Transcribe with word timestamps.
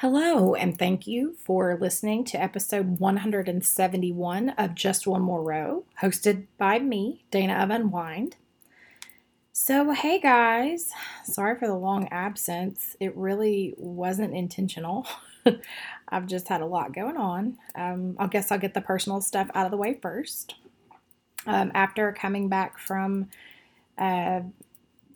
Hello, 0.00 0.54
and 0.54 0.78
thank 0.78 1.06
you 1.06 1.36
for 1.44 1.76
listening 1.78 2.24
to 2.24 2.42
episode 2.42 3.00
171 3.00 4.48
of 4.48 4.74
Just 4.74 5.06
One 5.06 5.20
More 5.20 5.42
Row, 5.42 5.84
hosted 6.00 6.46
by 6.56 6.78
me, 6.78 7.26
Dana 7.30 7.62
of 7.62 7.68
Unwind. 7.68 8.36
So, 9.52 9.92
hey 9.92 10.18
guys, 10.18 10.88
sorry 11.22 11.58
for 11.58 11.68
the 11.68 11.74
long 11.74 12.08
absence. 12.08 12.96
It 12.98 13.14
really 13.14 13.74
wasn't 13.76 14.34
intentional. 14.34 15.06
I've 16.08 16.26
just 16.26 16.48
had 16.48 16.62
a 16.62 16.66
lot 16.66 16.94
going 16.94 17.18
on. 17.18 17.58
Um, 17.74 18.16
I 18.18 18.26
guess 18.26 18.50
I'll 18.50 18.58
get 18.58 18.72
the 18.72 18.80
personal 18.80 19.20
stuff 19.20 19.50
out 19.54 19.66
of 19.66 19.70
the 19.70 19.76
way 19.76 19.98
first. 20.00 20.54
Um, 21.46 21.72
after 21.74 22.10
coming 22.14 22.48
back 22.48 22.78
from 22.78 23.28
uh, 23.98 24.40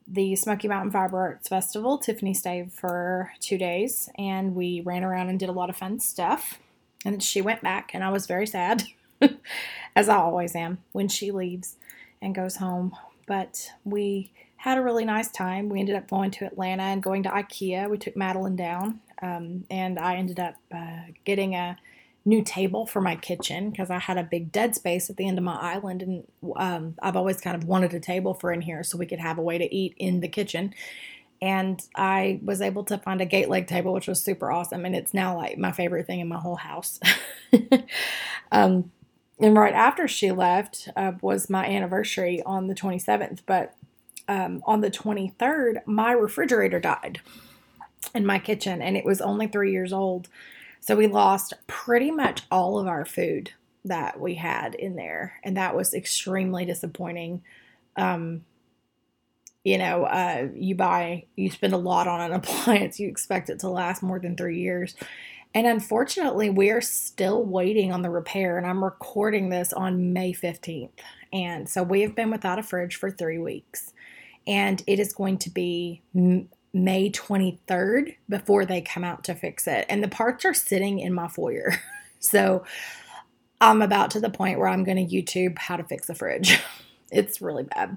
the 0.07 0.37
Smoky 0.37 0.69
Mountain 0.69 0.91
Fiber 0.91 1.19
Arts 1.19 1.49
Festival. 1.49 1.99
Tiffany 1.99 2.35
stayed 2.35 2.73
for 2.73 3.33
two 3.41 3.59
days 3.59 4.11
and 4.19 4.55
we 4.55 4.81
ran 4.81 5.05
around 5.05 5.29
and 5.29 5.39
did 5.39 5.49
a 5.49 5.53
lot 5.53 5.71
of 5.71 5.77
fun 5.77 5.99
stuff. 6.01 6.59
And 7.05 7.23
she 7.23 7.43
went 7.43 7.63
back, 7.63 7.91
and 7.93 8.03
I 8.03 8.11
was 8.11 8.27
very 8.27 8.47
sad, 8.47 8.85
as 9.97 10.09
I 10.09 10.17
always 10.17 10.57
am 10.57 10.79
when 10.93 11.09
she 11.09 11.31
leaves 11.31 11.77
and 12.23 12.35
goes 12.35 12.57
home. 12.57 12.97
But 13.27 13.73
we 13.85 14.33
had 14.57 14.79
a 14.79 14.83
really 14.83 15.05
nice 15.05 15.31
time. 15.31 15.69
We 15.69 15.81
ended 15.81 15.97
up 15.97 16.09
going 16.09 16.31
to 16.33 16.47
Atlanta 16.47 16.85
and 16.85 17.03
going 17.03 17.23
to 17.25 17.29
IKEA. 17.29 17.91
We 17.91 17.99
took 17.99 18.17
Madeline 18.17 18.57
down, 18.57 19.01
um, 19.21 19.65
and 19.71 19.99
I 19.99 20.17
ended 20.17 20.41
up 20.41 20.55
uh, 20.75 21.03
getting 21.27 21.55
a 21.55 21.77
new 22.25 22.43
table 22.43 22.87
for 22.87 23.01
my 23.01 23.17
kitchen 23.17 23.71
because 23.71 23.91
I 23.91 23.99
had 23.99 24.17
a 24.17 24.23
big 24.23 24.51
dead 24.51 24.75
space 24.75 25.11
at 25.11 25.17
the 25.17 25.29
end 25.29 25.39
of 25.39 25.45
my 25.45 25.57
island, 25.57 26.03
and 26.03 26.25
um, 26.57 26.95
I've 27.03 27.17
always 27.17 27.41
kind 27.41 27.57
of 27.57 27.65
wanted 27.65 27.93
a 27.95 28.01
table 28.01 28.35
for 28.35 28.53
in 28.53 28.63
here 28.63 28.83
so 28.83 28.97
we 28.97 29.07
could 29.07 29.21
have 29.21 29.39
a 29.39 29.43
way 29.43 29.59
to 29.59 29.75
eat 29.75 29.95
in 29.99 30.21
the 30.21 30.29
kitchen. 30.29 30.75
And 31.43 31.83
I 31.95 32.41
was 32.43 32.63
able 32.63 32.85
to 32.85 32.97
find 32.97 33.21
a 33.21 33.27
gate 33.27 33.51
leg 33.51 33.67
table, 33.67 33.93
which 33.93 34.09
was 34.09 34.23
super 34.23 34.51
awesome, 34.51 34.85
and 34.85 34.97
it's 34.97 35.13
now 35.13 35.37
like 35.37 35.59
my 35.59 35.73
favorite 35.73 36.07
thing 36.07 36.21
in 36.21 36.29
my 36.29 36.39
whole 36.39 36.57
house. 36.57 36.99
um, 38.53 38.91
and 39.41 39.57
right 39.57 39.75
after 39.75 40.09
she 40.09 40.31
left 40.31 40.89
uh, 40.97 41.13
was 41.21 41.51
my 41.51 41.67
anniversary 41.67 42.43
on 42.47 42.69
the 42.69 42.75
27th, 42.75 43.41
but 43.47 43.75
um, 44.29 44.63
on 44.65 44.81
the 44.81 44.91
23rd, 44.91 45.87
my 45.87 46.13
refrigerator 46.13 46.81
died 46.81 47.21
in 48.15 48.25
my 48.25 48.39
kitchen, 48.39 48.81
and 48.81 48.97
it 48.97 49.05
was 49.05 49.21
only 49.21 49.47
three 49.47 49.73
years 49.73 49.93
old. 49.93 50.29
So 50.85 50.97
we 50.97 51.07
lost 51.07 51.55
pretty 51.67 52.11
much 52.11 52.43
all 52.51 52.79
of 52.79 52.87
our 52.87 53.07
food 53.07 53.53
that 53.87 54.21
we 54.21 54.35
had 54.35 54.75
in 54.75 54.97
there, 54.97 55.41
and 55.43 55.57
that 55.57 55.75
was 55.75 55.95
extremely 55.95 56.67
disappointing. 56.67 57.43
Um, 57.97 58.45
you 59.65 59.79
know, 59.79 60.05
uh, 60.05 60.49
you 60.55 60.75
buy, 60.75 61.25
you 61.37 61.51
spend 61.51 61.73
a 61.73 61.79
lot 61.79 62.07
on 62.07 62.21
an 62.21 62.33
appliance, 62.39 63.01
you 63.01 63.09
expect 63.09 63.49
it 63.49 63.61
to 63.61 63.71
last 63.71 64.03
more 64.03 64.21
than 64.21 64.37
three 64.37 64.61
years. 64.61 64.95
And 65.55 65.67
unfortunately, 65.67 66.51
we 66.51 66.69
are 66.69 66.83
still 66.83 67.43
waiting 67.43 67.91
on 67.91 68.03
the 68.03 68.11
repair, 68.11 68.59
and 68.59 68.67
I'm 68.67 68.85
recording 68.85 69.49
this 69.49 69.73
on 69.73 70.13
May 70.13 70.35
15th. 70.35 70.91
And 71.33 71.67
so 71.67 71.83
we 71.83 72.03
have 72.03 72.15
been 72.15 72.31
without 72.31 72.59
a 72.59 72.63
fridge 72.63 72.97
for 72.97 73.11
three 73.11 73.39
weeks, 73.39 73.95
and 74.47 74.83
it 74.87 75.01
is 75.01 75.15
going 75.15 75.39
to 75.39 75.49
be 75.49 76.03
May 76.75 77.09
23rd 77.09 78.17
before 78.29 78.67
they 78.67 78.81
come 78.81 79.05
out 79.05 79.25
to 79.25 79.35
fix 79.35 79.67
it. 79.67 79.87
And 79.89 80.03
the 80.03 80.09
parts 80.09 80.45
are 80.45 80.53
sitting 80.53 80.99
in 80.99 81.15
my 81.15 81.29
foyer. 81.29 81.75
so 82.19 82.65
I'm 83.61 83.81
about 83.81 84.11
to 84.11 84.21
the 84.21 84.29
point 84.29 84.59
where 84.59 84.69
I'm 84.69 84.85
going 84.85 85.07
to 85.07 85.15
YouTube 85.15 85.57
how 85.57 85.77
to 85.77 85.85
fix 85.85 86.11
a 86.11 86.15
fridge. 86.15 86.61
it's 87.13 87.41
really 87.41 87.63
bad. 87.63 87.97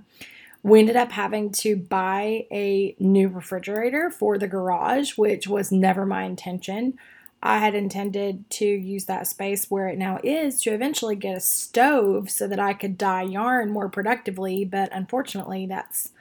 We 0.61 0.79
ended 0.79 0.95
up 0.95 1.11
having 1.11 1.51
to 1.53 1.75
buy 1.75 2.45
a 2.51 2.95
new 2.99 3.29
refrigerator 3.29 4.11
for 4.11 4.37
the 4.37 4.47
garage, 4.47 5.17
which 5.17 5.47
was 5.47 5.71
never 5.71 6.05
my 6.05 6.23
intention. 6.23 6.97
I 7.41 7.59
had 7.59 7.75
intended 7.75 8.49
to 8.51 8.65
use 8.65 9.05
that 9.05 9.27
space 9.27 9.69
where 9.69 9.87
it 9.87 9.97
now 9.97 10.19
is 10.23 10.61
to 10.63 10.71
eventually 10.71 11.15
get 11.15 11.37
a 11.37 11.39
stove 11.39 12.29
so 12.29 12.47
that 12.47 12.59
I 12.59 12.73
could 12.73 12.97
dye 12.97 13.23
yarn 13.23 13.71
more 13.71 13.89
productively, 13.89 14.65
but 14.65 14.89
unfortunately, 14.91 15.67
that's 15.67 16.11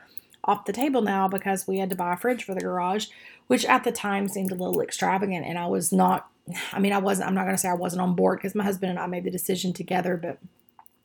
off 0.46 0.64
the 0.64 0.72
table 0.72 1.02
now 1.02 1.28
because 1.28 1.66
we 1.66 1.78
had 1.78 1.90
to 1.90 1.96
buy 1.96 2.14
a 2.14 2.16
fridge 2.16 2.44
for 2.44 2.54
the 2.54 2.60
garage, 2.60 3.06
which 3.48 3.64
at 3.64 3.84
the 3.84 3.92
time 3.92 4.28
seemed 4.28 4.52
a 4.52 4.54
little 4.54 4.80
extravagant. 4.80 5.44
And 5.44 5.58
I 5.58 5.66
was 5.66 5.92
not, 5.92 6.28
I 6.72 6.78
mean, 6.78 6.92
I 6.92 6.98
wasn't, 6.98 7.28
I'm 7.28 7.34
not 7.34 7.44
going 7.44 7.54
to 7.54 7.60
say 7.60 7.68
I 7.68 7.74
wasn't 7.74 8.02
on 8.02 8.14
board 8.14 8.38
because 8.38 8.54
my 8.54 8.64
husband 8.64 8.90
and 8.90 8.98
I 8.98 9.06
made 9.06 9.24
the 9.24 9.30
decision 9.30 9.72
together, 9.72 10.16
but 10.16 10.38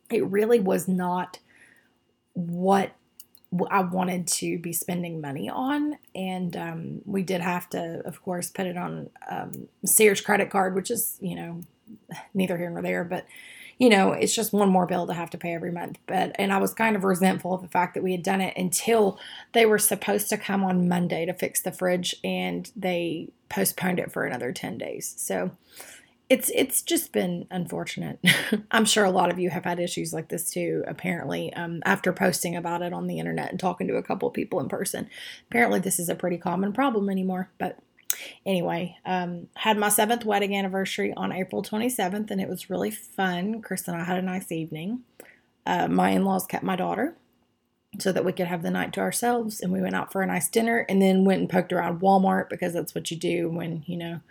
it 0.09 0.25
really 0.25 0.59
was 0.59 0.87
not 0.87 1.39
what 2.33 2.91
I 3.69 3.81
wanted 3.81 4.27
to 4.27 4.57
be 4.59 4.71
spending 4.71 5.19
money 5.19 5.49
on. 5.49 5.97
And 6.15 6.55
um, 6.55 7.01
we 7.05 7.23
did 7.23 7.41
have 7.41 7.69
to, 7.71 8.01
of 8.05 8.21
course, 8.21 8.49
put 8.49 8.65
it 8.65 8.77
on 8.77 9.09
um, 9.29 9.67
Sears 9.85 10.21
credit 10.21 10.49
card, 10.49 10.75
which 10.75 10.89
is, 10.89 11.17
you 11.19 11.35
know, 11.35 11.61
neither 12.33 12.57
here 12.57 12.69
nor 12.69 12.81
there, 12.81 13.03
but 13.03 13.25
you 13.81 13.89
know, 13.89 14.11
it's 14.11 14.35
just 14.35 14.53
one 14.53 14.69
more 14.69 14.85
bill 14.85 15.07
to 15.07 15.13
have 15.13 15.31
to 15.31 15.39
pay 15.39 15.55
every 15.55 15.71
month. 15.71 15.97
But, 16.05 16.35
and 16.35 16.53
I 16.53 16.59
was 16.59 16.71
kind 16.71 16.95
of 16.95 17.03
resentful 17.03 17.55
of 17.55 17.63
the 17.63 17.67
fact 17.67 17.95
that 17.95 18.03
we 18.03 18.11
had 18.11 18.21
done 18.21 18.39
it 18.39 18.55
until 18.55 19.17
they 19.53 19.65
were 19.65 19.79
supposed 19.79 20.29
to 20.29 20.37
come 20.37 20.63
on 20.63 20.87
Monday 20.87 21.25
to 21.25 21.33
fix 21.33 21.63
the 21.63 21.71
fridge 21.71 22.15
and 22.23 22.69
they 22.75 23.29
postponed 23.49 23.97
it 23.97 24.11
for 24.11 24.23
another 24.23 24.51
10 24.51 24.77
days. 24.77 25.15
So, 25.17 25.49
it's 26.29 26.49
it's 26.55 26.81
just 26.81 27.11
been 27.11 27.45
unfortunate. 27.51 28.17
I'm 28.71 28.85
sure 28.85 29.03
a 29.03 29.11
lot 29.11 29.29
of 29.29 29.37
you 29.37 29.49
have 29.49 29.65
had 29.65 29.81
issues 29.81 30.13
like 30.13 30.29
this 30.29 30.49
too. 30.49 30.81
Apparently, 30.87 31.51
um, 31.55 31.81
after 31.83 32.13
posting 32.13 32.55
about 32.55 32.81
it 32.81 32.93
on 32.93 33.07
the 33.07 33.19
internet 33.19 33.49
and 33.49 33.59
talking 33.59 33.85
to 33.89 33.97
a 33.97 34.03
couple 34.03 34.29
people 34.29 34.61
in 34.61 34.69
person, 34.69 35.09
apparently 35.49 35.81
this 35.81 35.99
is 35.99 36.07
a 36.07 36.15
pretty 36.15 36.37
common 36.37 36.71
problem 36.71 37.09
anymore. 37.09 37.49
But 37.57 37.79
anyway, 38.45 38.97
um, 39.05 39.47
had 39.55 39.77
my 39.77 39.89
seventh 39.89 40.25
wedding 40.25 40.55
anniversary 40.55 41.13
on 41.15 41.31
April 41.31 41.63
27th, 41.63 42.31
and 42.31 42.41
it 42.41 42.49
was 42.49 42.69
really 42.69 42.91
fun. 42.91 43.61
Chris 43.61 43.87
and 43.87 43.97
I 43.97 44.03
had 44.03 44.17
a 44.17 44.21
nice 44.21 44.51
evening. 44.51 45.01
Uh, 45.65 45.87
my 45.87 46.09
in 46.09 46.25
laws 46.25 46.45
kept 46.45 46.63
my 46.63 46.75
daughter 46.75 47.15
so 47.99 48.11
that 48.11 48.25
we 48.25 48.31
could 48.31 48.47
have 48.47 48.63
the 48.63 48.71
night 48.71 48.93
to 48.93 48.99
ourselves, 48.99 49.59
and 49.59 49.71
we 49.71 49.81
went 49.81 49.95
out 49.95 50.11
for 50.11 50.21
a 50.21 50.27
nice 50.27 50.49
dinner 50.49 50.85
and 50.89 51.01
then 51.01 51.25
went 51.25 51.41
and 51.41 51.49
poked 51.49 51.73
around 51.73 52.01
Walmart 52.01 52.49
because 52.49 52.73
that's 52.73 52.95
what 52.95 53.11
you 53.11 53.17
do 53.17 53.49
when 53.49 53.83
you 53.85 53.97
know 53.97 54.21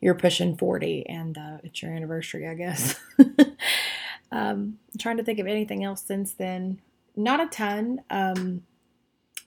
you're 0.00 0.14
pushing 0.14 0.56
40 0.56 1.06
and 1.08 1.38
uh, 1.38 1.58
it's 1.62 1.82
your 1.82 1.92
anniversary, 1.92 2.46
I 2.46 2.54
guess. 2.54 3.00
um, 4.32 4.78
trying 4.98 5.16
to 5.16 5.24
think 5.24 5.38
of 5.38 5.46
anything 5.46 5.82
else 5.82 6.02
since 6.02 6.32
then. 6.32 6.80
Not 7.16 7.40
a 7.40 7.46
ton. 7.46 8.02
Um, 8.10 8.64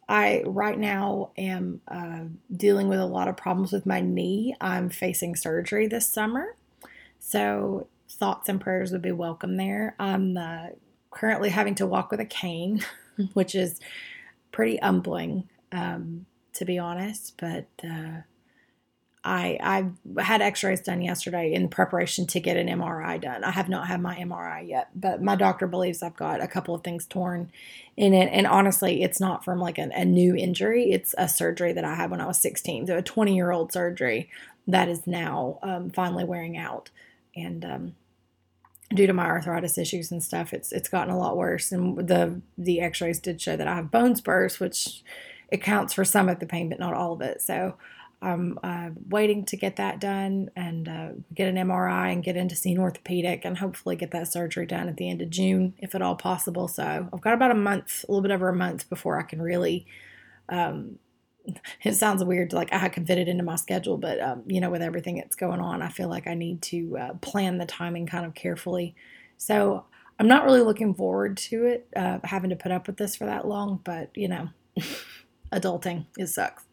I 0.09 0.43
right 0.45 0.77
now 0.77 1.31
am 1.37 1.81
uh, 1.87 2.25
dealing 2.55 2.87
with 2.87 2.99
a 2.99 3.05
lot 3.05 3.27
of 3.27 3.35
problems 3.35 3.71
with 3.71 3.85
my 3.85 3.99
knee. 3.99 4.55
I'm 4.61 4.89
facing 4.89 5.35
surgery 5.35 5.87
this 5.87 6.07
summer, 6.07 6.55
so 7.19 7.87
thoughts 8.09 8.47
and 8.49 8.61
prayers 8.61 8.91
would 8.91 9.01
be 9.01 9.11
welcome 9.11 9.57
there. 9.57 9.95
I'm 9.99 10.37
uh, 10.37 10.67
currently 11.11 11.49
having 11.49 11.75
to 11.75 11.85
walk 11.85 12.11
with 12.11 12.19
a 12.19 12.25
cane, 12.25 12.83
which 13.33 13.53
is 13.53 13.79
pretty 14.51 14.77
humbling, 14.77 15.49
um, 15.71 16.25
to 16.53 16.65
be 16.65 16.79
honest. 16.79 17.33
But 17.37 17.67
uh, 17.83 18.21
I 19.27 19.91
I 20.15 20.21
had 20.21 20.41
X-rays 20.41 20.81
done 20.81 21.01
yesterday 21.01 21.53
in 21.53 21.67
preparation 21.67 22.25
to 22.27 22.39
get 22.39 22.55
an 22.55 22.67
MRI 22.67 23.19
done. 23.19 23.43
I 23.43 23.51
have 23.51 23.67
not 23.67 23.87
had 23.87 24.01
my 24.01 24.15
MRI 24.15 24.67
yet, 24.67 24.89
but 24.95 25.21
my 25.21 25.35
doctor 25.35 25.67
believes 25.67 26.01
I've 26.01 26.15
got 26.15 26.41
a 26.41 26.47
couple 26.47 26.73
of 26.73 26.83
things 26.83 27.05
torn 27.05 27.51
in 27.97 28.13
it. 28.13 28.29
And 28.31 28.47
honestly, 28.47 29.03
it's 29.03 29.19
not 29.19 29.43
from 29.43 29.59
like 29.59 29.77
a, 29.77 29.89
a 29.93 30.05
new 30.05 30.33
injury. 30.35 30.91
It's 30.91 31.13
a 31.17 31.27
surgery 31.27 31.73
that 31.73 31.83
I 31.83 31.95
had 31.95 32.09
when 32.09 32.21
I 32.21 32.25
was 32.25 32.37
16, 32.39 32.87
so 32.87 32.97
a 32.97 33.01
20 33.01 33.35
year 33.35 33.51
old 33.51 33.73
surgery 33.73 34.29
that 34.65 34.87
is 34.87 35.05
now 35.05 35.59
um, 35.61 35.89
finally 35.89 36.23
wearing 36.23 36.57
out. 36.57 36.89
And 37.35 37.65
um, 37.65 37.95
due 38.93 39.07
to 39.07 39.13
my 39.13 39.25
arthritis 39.25 39.77
issues 39.77 40.11
and 40.11 40.23
stuff, 40.23 40.53
it's 40.53 40.71
it's 40.71 40.89
gotten 40.89 41.13
a 41.13 41.19
lot 41.19 41.35
worse. 41.35 41.71
And 41.73 42.07
the 42.07 42.41
the 42.57 42.79
X-rays 42.79 43.19
did 43.19 43.41
show 43.41 43.57
that 43.57 43.67
I 43.67 43.75
have 43.75 43.91
bone 43.91 44.15
spurs, 44.15 44.59
which 44.59 45.03
accounts 45.51 45.93
for 45.93 46.05
some 46.05 46.29
of 46.29 46.39
the 46.39 46.45
pain, 46.45 46.69
but 46.69 46.79
not 46.79 46.93
all 46.93 47.13
of 47.13 47.21
it. 47.21 47.41
So 47.41 47.75
I'm 48.21 48.57
uh, 48.63 48.89
waiting 49.09 49.45
to 49.45 49.57
get 49.57 49.75
that 49.75 49.99
done 49.99 50.49
and 50.55 50.89
uh, 50.89 51.09
get 51.33 51.47
an 51.47 51.55
MRI 51.55 52.11
and 52.11 52.23
get 52.23 52.35
in 52.35 52.49
to 52.49 52.55
see 52.55 52.71
an 52.71 52.79
orthopedic 52.79 53.45
and 53.45 53.57
hopefully 53.57 53.95
get 53.95 54.11
that 54.11 54.27
surgery 54.27 54.65
done 54.65 54.89
at 54.89 54.97
the 54.97 55.09
end 55.09 55.21
of 55.21 55.29
June, 55.29 55.75
if 55.77 55.93
at 55.93 56.01
all 56.01 56.15
possible. 56.15 56.67
So 56.67 57.09
I've 57.13 57.21
got 57.21 57.35
about 57.35 57.51
a 57.51 57.55
month, 57.55 58.05
a 58.07 58.11
little 58.11 58.23
bit 58.23 58.31
over 58.31 58.49
a 58.49 58.55
month 58.55 58.89
before 58.89 59.19
I 59.19 59.23
can 59.23 59.41
really. 59.41 59.85
Um, 60.49 60.97
it 61.83 61.93
sounds 61.93 62.23
weird 62.23 62.53
like 62.53 62.73
I 62.73 62.89
can 62.89 63.05
fit 63.05 63.19
it 63.19 63.27
into 63.27 63.43
my 63.43 63.55
schedule, 63.55 63.97
but 63.97 64.19
um, 64.19 64.43
you 64.47 64.61
know, 64.61 64.69
with 64.71 64.81
everything 64.81 65.17
that's 65.17 65.35
going 65.35 65.59
on, 65.59 65.81
I 65.81 65.89
feel 65.89 66.09
like 66.09 66.27
I 66.27 66.33
need 66.33 66.61
to 66.63 66.97
uh, 66.97 67.13
plan 67.15 67.59
the 67.59 67.65
timing 67.65 68.07
kind 68.07 68.25
of 68.25 68.33
carefully. 68.33 68.95
So 69.37 69.85
I'm 70.19 70.27
not 70.27 70.45
really 70.45 70.61
looking 70.61 70.95
forward 70.95 71.37
to 71.37 71.65
it, 71.65 71.87
uh, 71.95 72.17
having 72.23 72.49
to 72.49 72.55
put 72.55 72.71
up 72.71 72.87
with 72.87 72.97
this 72.97 73.15
for 73.15 73.25
that 73.25 73.47
long, 73.47 73.79
but 73.83 74.09
you 74.15 74.27
know, 74.27 74.49
adulting, 75.51 76.07
it 76.17 76.27
sucks. 76.27 76.66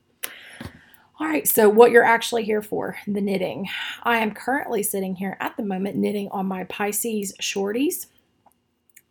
All 1.20 1.28
right, 1.28 1.46
so 1.48 1.68
what 1.68 1.92
you're 1.92 2.04
actually 2.04 2.44
here 2.44 2.62
for, 2.62 2.96
the 3.06 3.20
knitting. 3.20 3.68
I 4.02 4.18
am 4.18 4.32
currently 4.34 4.82
sitting 4.82 5.16
here 5.16 5.36
at 5.40 5.56
the 5.56 5.64
moment 5.64 5.96
knitting 5.96 6.28
on 6.30 6.46
my 6.46 6.64
Pisces 6.64 7.34
shorties. 7.40 8.06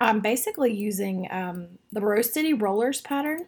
I'm 0.01 0.21
basically 0.21 0.73
using 0.73 1.27
um, 1.31 1.67
the 1.91 2.01
Rose 2.01 2.31
City 2.33 2.53
Rollers 2.53 3.01
pattern. 3.01 3.47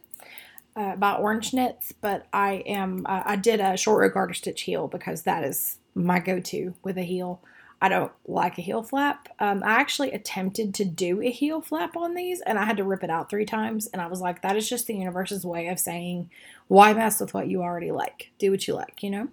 uh, 0.75 0.95
by 0.97 1.15
Orange 1.15 1.53
Knits, 1.53 1.93
but 2.01 2.27
I 2.33 2.63
am 2.67 3.05
uh, 3.07 3.23
I 3.25 3.35
did 3.37 3.61
a 3.61 3.77
short 3.77 4.01
row 4.01 4.09
garter 4.09 4.33
stitch 4.33 4.63
heel 4.63 4.87
because 4.87 5.23
that 5.23 5.43
is 5.43 5.79
my 5.95 6.19
go-to 6.19 6.75
with 6.83 6.97
a 6.97 7.03
heel. 7.03 7.41
I 7.81 7.89
don't 7.89 8.11
like 8.25 8.57
a 8.57 8.61
heel 8.61 8.83
flap. 8.83 9.27
Um, 9.39 9.61
I 9.63 9.73
actually 9.73 10.11
attempted 10.11 10.73
to 10.75 10.85
do 10.85 11.21
a 11.21 11.29
heel 11.29 11.61
flap 11.61 11.97
on 11.97 12.15
these 12.15 12.41
and 12.41 12.57
I 12.57 12.65
had 12.65 12.77
to 12.77 12.83
rip 12.83 13.03
it 13.03 13.09
out 13.09 13.29
three 13.29 13.45
times. 13.45 13.87
And 13.87 14.01
I 14.01 14.07
was 14.07 14.21
like, 14.21 14.41
that 14.41 14.55
is 14.55 14.67
just 14.67 14.87
the 14.87 14.95
universe's 14.95 15.45
way 15.45 15.67
of 15.67 15.79
saying, 15.79 16.29
why 16.67 16.93
mess 16.93 17.19
with 17.19 17.33
what 17.33 17.47
you 17.47 17.61
already 17.61 17.91
like? 17.91 18.31
Do 18.39 18.51
what 18.51 18.67
you 18.67 18.73
like, 18.73 19.03
you 19.03 19.09
know? 19.09 19.27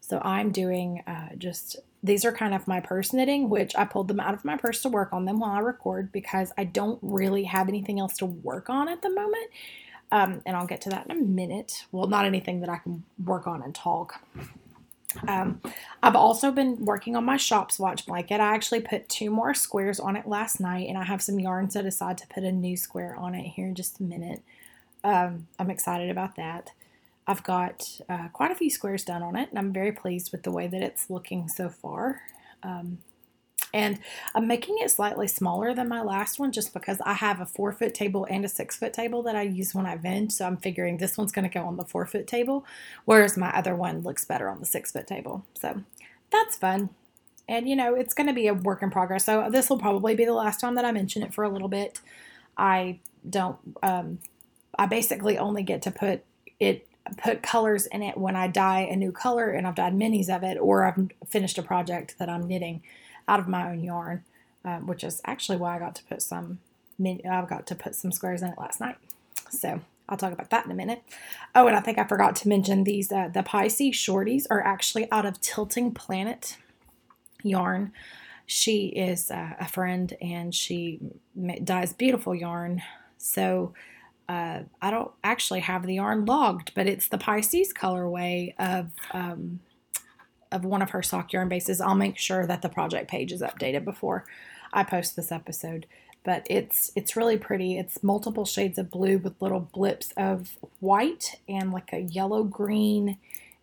So 0.00 0.20
I'm 0.22 0.52
doing 0.52 1.02
uh, 1.06 1.30
just, 1.36 1.76
these 2.02 2.24
are 2.24 2.32
kind 2.32 2.54
of 2.54 2.68
my 2.68 2.80
purse 2.80 3.12
knitting, 3.12 3.48
which 3.48 3.74
I 3.76 3.84
pulled 3.84 4.08
them 4.08 4.20
out 4.20 4.34
of 4.34 4.44
my 4.44 4.56
purse 4.56 4.82
to 4.82 4.88
work 4.88 5.12
on 5.12 5.24
them 5.24 5.40
while 5.40 5.50
I 5.50 5.58
record 5.58 6.12
because 6.12 6.52
I 6.56 6.64
don't 6.64 6.98
really 7.02 7.44
have 7.44 7.68
anything 7.68 8.00
else 8.00 8.16
to 8.18 8.26
work 8.26 8.70
on 8.70 8.88
at 8.88 9.02
the 9.02 9.10
moment. 9.10 9.50
Um, 10.10 10.40
and 10.46 10.56
I'll 10.56 10.66
get 10.66 10.80
to 10.82 10.90
that 10.90 11.06
in 11.06 11.10
a 11.10 11.20
minute. 11.20 11.84
Well, 11.92 12.06
not 12.06 12.24
anything 12.24 12.60
that 12.60 12.70
I 12.70 12.78
can 12.78 13.04
work 13.22 13.46
on 13.46 13.62
and 13.62 13.74
talk. 13.74 14.22
Um, 15.26 15.60
I've 16.02 16.16
also 16.16 16.50
been 16.50 16.84
working 16.84 17.16
on 17.16 17.24
my 17.24 17.36
shop 17.36 17.72
swatch 17.72 18.06
blanket. 18.06 18.40
I 18.40 18.54
actually 18.54 18.80
put 18.80 19.08
two 19.08 19.30
more 19.30 19.54
squares 19.54 19.98
on 19.98 20.16
it 20.16 20.28
last 20.28 20.60
night, 20.60 20.88
and 20.88 20.98
I 20.98 21.04
have 21.04 21.22
some 21.22 21.40
yarn 21.40 21.70
set 21.70 21.86
aside 21.86 22.18
to 22.18 22.26
put 22.28 22.44
a 22.44 22.52
new 22.52 22.76
square 22.76 23.16
on 23.16 23.34
it 23.34 23.48
here 23.48 23.66
in 23.66 23.74
just 23.74 24.00
a 24.00 24.02
minute. 24.02 24.42
Um, 25.02 25.46
I'm 25.58 25.70
excited 25.70 26.10
about 26.10 26.36
that. 26.36 26.72
I've 27.26 27.42
got 27.42 28.00
uh, 28.08 28.28
quite 28.32 28.50
a 28.50 28.54
few 28.54 28.70
squares 28.70 29.04
done 29.04 29.22
on 29.22 29.36
it, 29.36 29.50
and 29.50 29.58
I'm 29.58 29.72
very 29.72 29.92
pleased 29.92 30.32
with 30.32 30.42
the 30.42 30.50
way 30.50 30.66
that 30.66 30.82
it's 30.82 31.10
looking 31.10 31.48
so 31.48 31.68
far. 31.68 32.22
Um, 32.62 32.98
and 33.72 33.98
I'm 34.34 34.46
making 34.46 34.76
it 34.78 34.90
slightly 34.90 35.28
smaller 35.28 35.74
than 35.74 35.88
my 35.88 36.00
last 36.00 36.38
one 36.38 36.52
just 36.52 36.72
because 36.72 36.98
I 37.04 37.14
have 37.14 37.40
a 37.40 37.46
four 37.46 37.72
foot 37.72 37.94
table 37.94 38.26
and 38.30 38.44
a 38.44 38.48
six 38.48 38.76
foot 38.76 38.92
table 38.92 39.22
that 39.24 39.36
I 39.36 39.42
use 39.42 39.74
when 39.74 39.86
I 39.86 39.96
vend. 39.96 40.32
So 40.32 40.46
I'm 40.46 40.56
figuring 40.56 40.96
this 40.96 41.18
one's 41.18 41.32
going 41.32 41.48
to 41.48 41.52
go 41.52 41.66
on 41.66 41.76
the 41.76 41.84
four 41.84 42.06
foot 42.06 42.26
table, 42.26 42.64
whereas 43.04 43.36
my 43.36 43.50
other 43.50 43.74
one 43.74 44.00
looks 44.00 44.24
better 44.24 44.48
on 44.48 44.60
the 44.60 44.66
six 44.66 44.92
foot 44.92 45.06
table. 45.06 45.44
So 45.54 45.82
that's 46.30 46.56
fun. 46.56 46.90
And 47.46 47.68
you 47.68 47.76
know, 47.76 47.94
it's 47.94 48.14
going 48.14 48.26
to 48.26 48.32
be 48.32 48.46
a 48.46 48.54
work 48.54 48.82
in 48.82 48.90
progress. 48.90 49.24
So 49.24 49.48
this 49.50 49.68
will 49.68 49.78
probably 49.78 50.14
be 50.14 50.24
the 50.24 50.32
last 50.32 50.60
time 50.60 50.74
that 50.76 50.84
I 50.84 50.92
mention 50.92 51.22
it 51.22 51.34
for 51.34 51.44
a 51.44 51.50
little 51.50 51.68
bit. 51.68 52.00
I 52.56 53.00
don't, 53.28 53.58
um, 53.82 54.18
I 54.78 54.86
basically 54.86 55.38
only 55.38 55.62
get 55.62 55.82
to 55.82 55.90
put 55.90 56.24
it 56.58 56.86
put 57.16 57.42
colors 57.42 57.86
in 57.86 58.02
it 58.02 58.18
when 58.18 58.36
I 58.36 58.48
dye 58.48 58.80
a 58.80 58.94
new 58.94 59.12
color 59.12 59.50
and 59.50 59.66
I've 59.66 59.74
dyed 59.74 59.94
minis 59.94 60.28
of 60.28 60.42
it 60.42 60.58
or 60.58 60.84
I've 60.84 61.10
finished 61.26 61.56
a 61.56 61.62
project 61.62 62.16
that 62.18 62.28
I'm 62.28 62.46
knitting 62.46 62.82
out 63.28 63.38
of 63.38 63.46
my 63.46 63.70
own 63.70 63.84
yarn, 63.84 64.24
um, 64.64 64.86
which 64.86 65.04
is 65.04 65.20
actually 65.24 65.58
why 65.58 65.76
I 65.76 65.78
got 65.78 65.94
to 65.96 66.04
put 66.04 66.22
some 66.22 66.58
I've 67.00 67.48
got 67.48 67.66
to 67.68 67.74
put 67.74 67.94
some 67.94 68.10
squares 68.10 68.42
in 68.42 68.48
it 68.48 68.58
last 68.58 68.80
night. 68.80 68.96
So 69.50 69.80
I'll 70.08 70.16
talk 70.16 70.32
about 70.32 70.50
that 70.50 70.64
in 70.64 70.70
a 70.72 70.74
minute. 70.74 71.02
Oh, 71.54 71.66
and 71.66 71.76
I 71.76 71.80
think 71.80 71.98
I 71.98 72.04
forgot 72.04 72.34
to 72.36 72.48
mention 72.48 72.84
these. 72.84 73.12
Uh, 73.12 73.28
the 73.28 73.42
Pisces 73.42 73.94
shorties 73.94 74.46
are 74.50 74.64
actually 74.64 75.10
out 75.12 75.26
of 75.26 75.40
Tilting 75.40 75.92
Planet 75.92 76.56
yarn. 77.42 77.92
She 78.46 78.86
is 78.86 79.30
uh, 79.30 79.54
a 79.60 79.68
friend 79.68 80.16
and 80.20 80.54
she 80.54 80.98
dyes 81.62 81.92
beautiful 81.92 82.34
yarn. 82.34 82.82
So 83.18 83.74
uh, 84.28 84.60
I 84.80 84.90
don't 84.90 85.10
actually 85.22 85.60
have 85.60 85.86
the 85.86 85.94
yarn 85.94 86.24
logged, 86.24 86.72
but 86.74 86.86
it's 86.86 87.08
the 87.08 87.18
Pisces 87.18 87.72
colorway 87.72 88.54
of 88.58 88.90
um, 89.12 89.60
of 90.50 90.64
one 90.64 90.82
of 90.82 90.90
her 90.90 91.02
sock 91.02 91.32
yarn 91.32 91.48
bases. 91.48 91.80
I'll 91.80 91.94
make 91.94 92.18
sure 92.18 92.46
that 92.46 92.62
the 92.62 92.68
project 92.68 93.10
page 93.10 93.32
is 93.32 93.42
updated 93.42 93.84
before 93.84 94.24
I 94.72 94.84
post 94.84 95.16
this 95.16 95.32
episode. 95.32 95.86
But 96.24 96.46
it's 96.50 96.92
it's 96.96 97.16
really 97.16 97.38
pretty. 97.38 97.78
It's 97.78 98.02
multiple 98.02 98.44
shades 98.44 98.78
of 98.78 98.90
blue 98.90 99.18
with 99.18 99.40
little 99.40 99.60
blips 99.60 100.12
of 100.16 100.58
white 100.80 101.36
and 101.48 101.72
like 101.72 101.92
a 101.92 102.00
yellow 102.00 102.42
green 102.44 103.18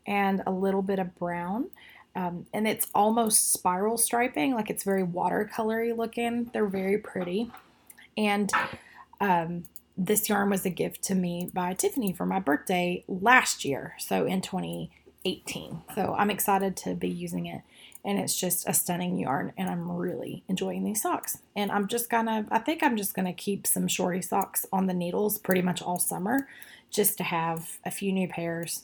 and 0.08 0.42
a 0.48 0.52
little 0.52 0.82
bit 0.82 1.00
of 1.00 1.16
brown. 1.16 1.68
Um, 2.16 2.46
and 2.54 2.68
it's 2.68 2.88
almost 2.96 3.52
spiral 3.52 3.98
striping, 3.98 4.54
like 4.54 4.70
it's 4.70 4.84
very 4.84 5.04
watercolory 5.04 5.96
looking. 5.96 6.50
They're 6.54 6.66
very 6.66 6.98
pretty. 6.98 7.52
And 8.18 8.52
um, 9.20 9.64
this 9.98 10.30
yarn 10.30 10.50
was 10.50 10.66
a 10.66 10.70
gift 10.70 11.02
to 11.04 11.16
me 11.16 11.50
by 11.54 11.74
Tiffany 11.74 12.14
for 12.14 12.26
my 12.26 12.40
birthday 12.40 13.04
last 13.08 13.66
year. 13.66 13.96
So 14.00 14.26
in 14.26 14.42
20 14.42 14.90
18. 15.25 15.81
So 15.95 16.16
I'm 16.18 16.30
excited 16.30 16.77
to 16.77 16.94
be 16.94 17.10
using 17.10 17.48
it. 17.48 17.62
And 18.04 18.19
it's 18.19 18.39
just 18.39 18.68
a 18.68 18.74
stunning 18.74 19.18
yarn, 19.18 19.51
and 19.57 19.68
I'm 19.68 19.92
really 19.92 20.44
enjoying 20.48 20.83
these 20.83 21.01
socks. 21.01 21.39
And 21.56 21.72
I'm 21.72 21.88
just 21.88 22.07
gonna, 22.07 22.45
I 22.51 22.60
think 22.60 22.83
I'm 22.83 22.98
just 22.98 23.16
gonna 23.16 23.33
keep 23.33 23.66
some 23.66 23.88
shorty 23.88 24.22
socks 24.22 24.63
on 24.72 24.86
the 24.86 24.94
needles 24.94 25.39
pretty 25.39 25.63
much 25.63 25.81
all 25.81 25.98
summer 25.98 26.48
just 26.92 27.18
to 27.18 27.24
have 27.24 27.80
a 27.83 27.89
few 27.89 28.12
new 28.12 28.27
pairs 28.27 28.83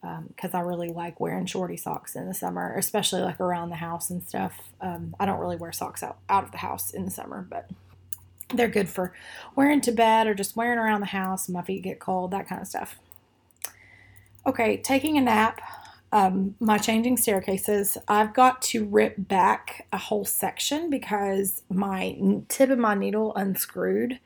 because 0.00 0.54
um, 0.54 0.60
I 0.60 0.60
really 0.60 0.88
like 0.88 1.20
wearing 1.20 1.46
shorty 1.46 1.76
socks 1.76 2.16
in 2.16 2.26
the 2.26 2.34
summer, 2.34 2.74
especially 2.76 3.20
like 3.20 3.38
around 3.38 3.68
the 3.68 3.76
house 3.76 4.08
and 4.08 4.26
stuff. 4.26 4.72
Um, 4.80 5.14
I 5.20 5.26
don't 5.26 5.38
really 5.38 5.56
wear 5.56 5.72
socks 5.72 6.02
out, 6.02 6.18
out 6.28 6.44
of 6.44 6.52
the 6.52 6.58
house 6.58 6.92
in 6.92 7.04
the 7.04 7.10
summer, 7.10 7.46
but 7.48 7.68
they're 8.54 8.68
good 8.68 8.88
for 8.88 9.12
wearing 9.54 9.80
to 9.82 9.92
bed 9.92 10.26
or 10.26 10.34
just 10.34 10.56
wearing 10.56 10.78
around 10.78 11.00
the 11.00 11.06
house. 11.06 11.48
My 11.48 11.62
feet 11.62 11.82
get 11.82 12.00
cold, 12.00 12.30
that 12.30 12.48
kind 12.48 12.62
of 12.62 12.66
stuff. 12.66 12.98
Okay, 14.46 14.78
taking 14.78 15.18
a 15.18 15.20
nap 15.20 15.60
um, 16.12 16.56
my 16.58 16.78
changing 16.78 17.16
staircases, 17.16 17.96
I've 18.08 18.34
got 18.34 18.62
to 18.62 18.84
rip 18.84 19.14
back 19.18 19.86
a 19.92 19.98
whole 19.98 20.24
section 20.24 20.90
because 20.90 21.62
my 21.70 22.18
tip 22.48 22.70
of 22.70 22.78
my 22.78 22.94
needle 22.94 23.32
unscrewed 23.36 24.18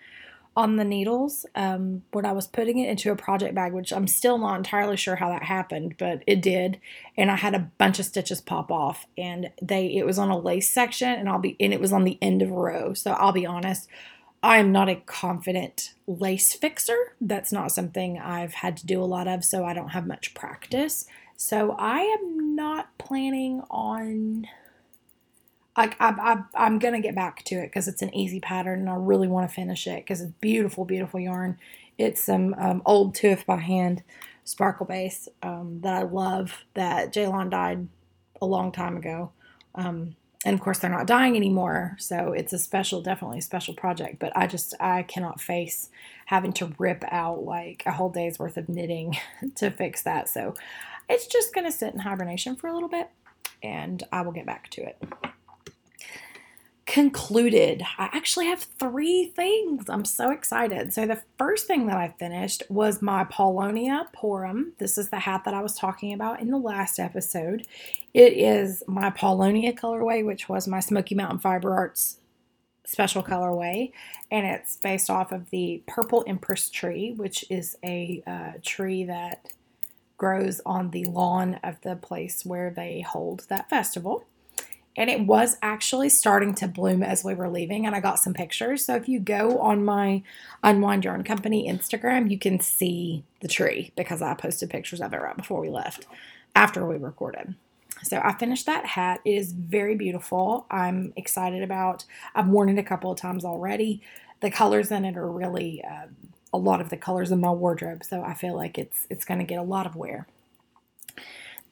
on 0.56 0.76
the 0.76 0.84
needles 0.84 1.44
um, 1.56 2.02
when 2.12 2.24
I 2.24 2.32
was 2.32 2.46
putting 2.46 2.78
it 2.78 2.88
into 2.88 3.10
a 3.10 3.16
project 3.16 3.54
bag, 3.54 3.72
which 3.72 3.92
I'm 3.92 4.06
still 4.06 4.38
not 4.38 4.56
entirely 4.56 4.96
sure 4.96 5.16
how 5.16 5.28
that 5.30 5.42
happened, 5.42 5.96
but 5.98 6.22
it 6.26 6.40
did. 6.40 6.80
And 7.16 7.30
I 7.30 7.36
had 7.36 7.54
a 7.54 7.70
bunch 7.76 7.98
of 7.98 8.06
stitches 8.06 8.40
pop 8.40 8.70
off, 8.70 9.06
and 9.18 9.50
they 9.60 9.86
it 9.96 10.06
was 10.06 10.18
on 10.18 10.30
a 10.30 10.38
lace 10.38 10.70
section, 10.70 11.08
and 11.08 11.28
I'll 11.28 11.40
be 11.40 11.56
and 11.58 11.72
it 11.72 11.80
was 11.80 11.92
on 11.92 12.04
the 12.04 12.18
end 12.22 12.40
of 12.40 12.50
a 12.50 12.54
row. 12.54 12.94
So 12.94 13.12
I'll 13.12 13.32
be 13.32 13.46
honest, 13.46 13.88
I 14.42 14.58
am 14.58 14.70
not 14.72 14.88
a 14.88 14.96
confident 14.96 15.94
lace 16.06 16.52
fixer. 16.52 17.14
That's 17.20 17.50
not 17.50 17.72
something 17.72 18.18
I've 18.18 18.54
had 18.54 18.76
to 18.78 18.86
do 18.86 19.02
a 19.02 19.06
lot 19.06 19.26
of, 19.26 19.44
so 19.44 19.64
I 19.64 19.74
don't 19.74 19.88
have 19.88 20.06
much 20.06 20.34
practice. 20.34 21.06
So 21.36 21.74
I 21.78 22.00
am 22.00 22.54
not 22.54 22.96
planning 22.98 23.62
on. 23.70 24.46
Like 25.76 25.96
I, 26.00 26.10
I, 26.10 26.64
I'm 26.66 26.78
gonna 26.78 27.00
get 27.00 27.16
back 27.16 27.42
to 27.44 27.56
it 27.56 27.66
because 27.66 27.88
it's 27.88 28.02
an 28.02 28.14
easy 28.14 28.38
pattern 28.40 28.80
and 28.80 28.90
I 28.90 28.94
really 28.94 29.26
want 29.26 29.48
to 29.48 29.54
finish 29.54 29.86
it 29.86 30.04
because 30.04 30.20
it's 30.20 30.32
beautiful, 30.40 30.84
beautiful 30.84 31.18
yarn. 31.18 31.58
It's 31.98 32.22
some 32.22 32.54
um, 32.54 32.82
old 32.86 33.16
Tuif 33.16 33.44
by 33.44 33.56
hand 33.56 34.02
sparkle 34.44 34.86
base 34.86 35.28
um, 35.42 35.80
that 35.82 35.94
I 35.94 36.02
love 36.02 36.64
that 36.74 37.12
Jaylon 37.12 37.50
dyed 37.50 37.88
a 38.40 38.46
long 38.46 38.70
time 38.70 38.96
ago. 38.96 39.32
Um, 39.74 40.16
and 40.44 40.54
of 40.54 40.60
course 40.60 40.78
they're 40.78 40.90
not 40.90 41.06
dying 41.06 41.36
anymore 41.36 41.96
so 41.98 42.32
it's 42.32 42.52
a 42.52 42.58
special 42.58 43.00
definitely 43.00 43.38
a 43.38 43.42
special 43.42 43.74
project 43.74 44.18
but 44.18 44.32
i 44.36 44.46
just 44.46 44.74
i 44.78 45.02
cannot 45.02 45.40
face 45.40 45.88
having 46.26 46.52
to 46.52 46.72
rip 46.78 47.02
out 47.10 47.44
like 47.44 47.82
a 47.86 47.92
whole 47.92 48.10
day's 48.10 48.38
worth 48.38 48.56
of 48.56 48.68
knitting 48.68 49.16
to 49.54 49.70
fix 49.70 50.02
that 50.02 50.28
so 50.28 50.54
it's 51.08 51.26
just 51.26 51.54
going 51.54 51.66
to 51.66 51.72
sit 51.72 51.92
in 51.92 52.00
hibernation 52.00 52.56
for 52.56 52.68
a 52.68 52.74
little 52.74 52.88
bit 52.88 53.10
and 53.62 54.02
I 54.12 54.20
will 54.20 54.32
get 54.32 54.46
back 54.46 54.68
to 54.70 54.82
it. 54.82 55.02
Concluded. 56.86 57.82
I 57.98 58.10
actually 58.12 58.46
have 58.46 58.60
three 58.60 59.32
things. 59.34 59.88
I'm 59.88 60.04
so 60.04 60.30
excited. 60.30 60.92
So, 60.92 61.06
the 61.06 61.22
first 61.38 61.66
thing 61.66 61.86
that 61.86 61.96
I 61.96 62.14
finished 62.18 62.62
was 62.68 63.00
my 63.00 63.24
Pauwlonia 63.24 64.06
Porom. 64.14 64.72
This 64.78 64.98
is 64.98 65.08
the 65.08 65.20
hat 65.20 65.42
that 65.46 65.54
I 65.54 65.62
was 65.62 65.74
talking 65.76 66.12
about 66.12 66.40
in 66.40 66.50
the 66.50 66.58
last 66.58 67.00
episode. 67.00 67.66
It 68.12 68.34
is 68.34 68.82
my 68.86 69.10
Pauwlonia 69.10 69.76
colorway, 69.76 70.24
which 70.24 70.48
was 70.48 70.68
my 70.68 70.78
Smoky 70.78 71.14
Mountain 71.14 71.38
Fiber 71.38 71.74
Arts 71.74 72.18
special 72.86 73.22
colorway, 73.22 73.90
and 74.30 74.46
it's 74.46 74.76
based 74.76 75.08
off 75.08 75.32
of 75.32 75.48
the 75.50 75.82
Purple 75.86 76.22
Empress 76.26 76.68
tree, 76.68 77.14
which 77.16 77.44
is 77.50 77.76
a 77.82 78.22
uh, 78.26 78.52
tree 78.62 79.04
that 79.04 79.48
grows 80.16 80.60
on 80.64 80.90
the 80.90 81.04
lawn 81.04 81.58
of 81.62 81.80
the 81.82 81.96
place 81.96 82.44
where 82.44 82.70
they 82.70 83.00
hold 83.00 83.46
that 83.48 83.68
festival. 83.68 84.24
And 84.96 85.10
it 85.10 85.26
was 85.26 85.56
actually 85.60 86.08
starting 86.08 86.54
to 86.56 86.68
bloom 86.68 87.02
as 87.02 87.24
we 87.24 87.34
were 87.34 87.48
leaving, 87.48 87.84
and 87.84 87.96
I 87.96 88.00
got 88.00 88.20
some 88.20 88.32
pictures. 88.32 88.84
So 88.84 88.94
if 88.94 89.08
you 89.08 89.18
go 89.18 89.58
on 89.58 89.84
my 89.84 90.22
Unwind 90.62 91.04
Yarn 91.04 91.24
Company 91.24 91.68
Instagram, 91.68 92.30
you 92.30 92.38
can 92.38 92.60
see 92.60 93.24
the 93.40 93.48
tree 93.48 93.92
because 93.96 94.22
I 94.22 94.34
posted 94.34 94.70
pictures 94.70 95.00
of 95.00 95.12
it 95.12 95.20
right 95.20 95.36
before 95.36 95.60
we 95.60 95.68
left 95.68 96.06
after 96.54 96.86
we 96.86 96.96
recorded. 96.96 97.56
So 98.04 98.20
I 98.22 98.34
finished 98.34 98.66
that 98.66 98.86
hat. 98.86 99.20
It 99.24 99.32
is 99.32 99.52
very 99.52 99.96
beautiful. 99.96 100.66
I'm 100.70 101.12
excited 101.16 101.62
about. 101.62 102.04
I've 102.34 102.48
worn 102.48 102.68
it 102.68 102.78
a 102.78 102.84
couple 102.84 103.10
of 103.10 103.18
times 103.18 103.44
already. 103.44 104.00
The 104.40 104.50
colors 104.50 104.90
in 104.90 105.04
it 105.04 105.16
are 105.16 105.30
really 105.30 105.82
uh, 105.82 106.06
a 106.54 106.56
lot 106.56 106.80
of 106.80 106.88
the 106.88 106.96
colors 106.96 107.32
in 107.32 107.40
my 107.40 107.50
wardrobe, 107.50 108.04
so 108.04 108.22
I 108.22 108.32
feel 108.32 108.54
like 108.54 108.78
it's 108.78 109.06
it's 109.10 109.24
going 109.24 109.40
to 109.40 109.44
get 109.44 109.58
a 109.58 109.62
lot 109.62 109.86
of 109.86 109.96
wear. 109.96 110.26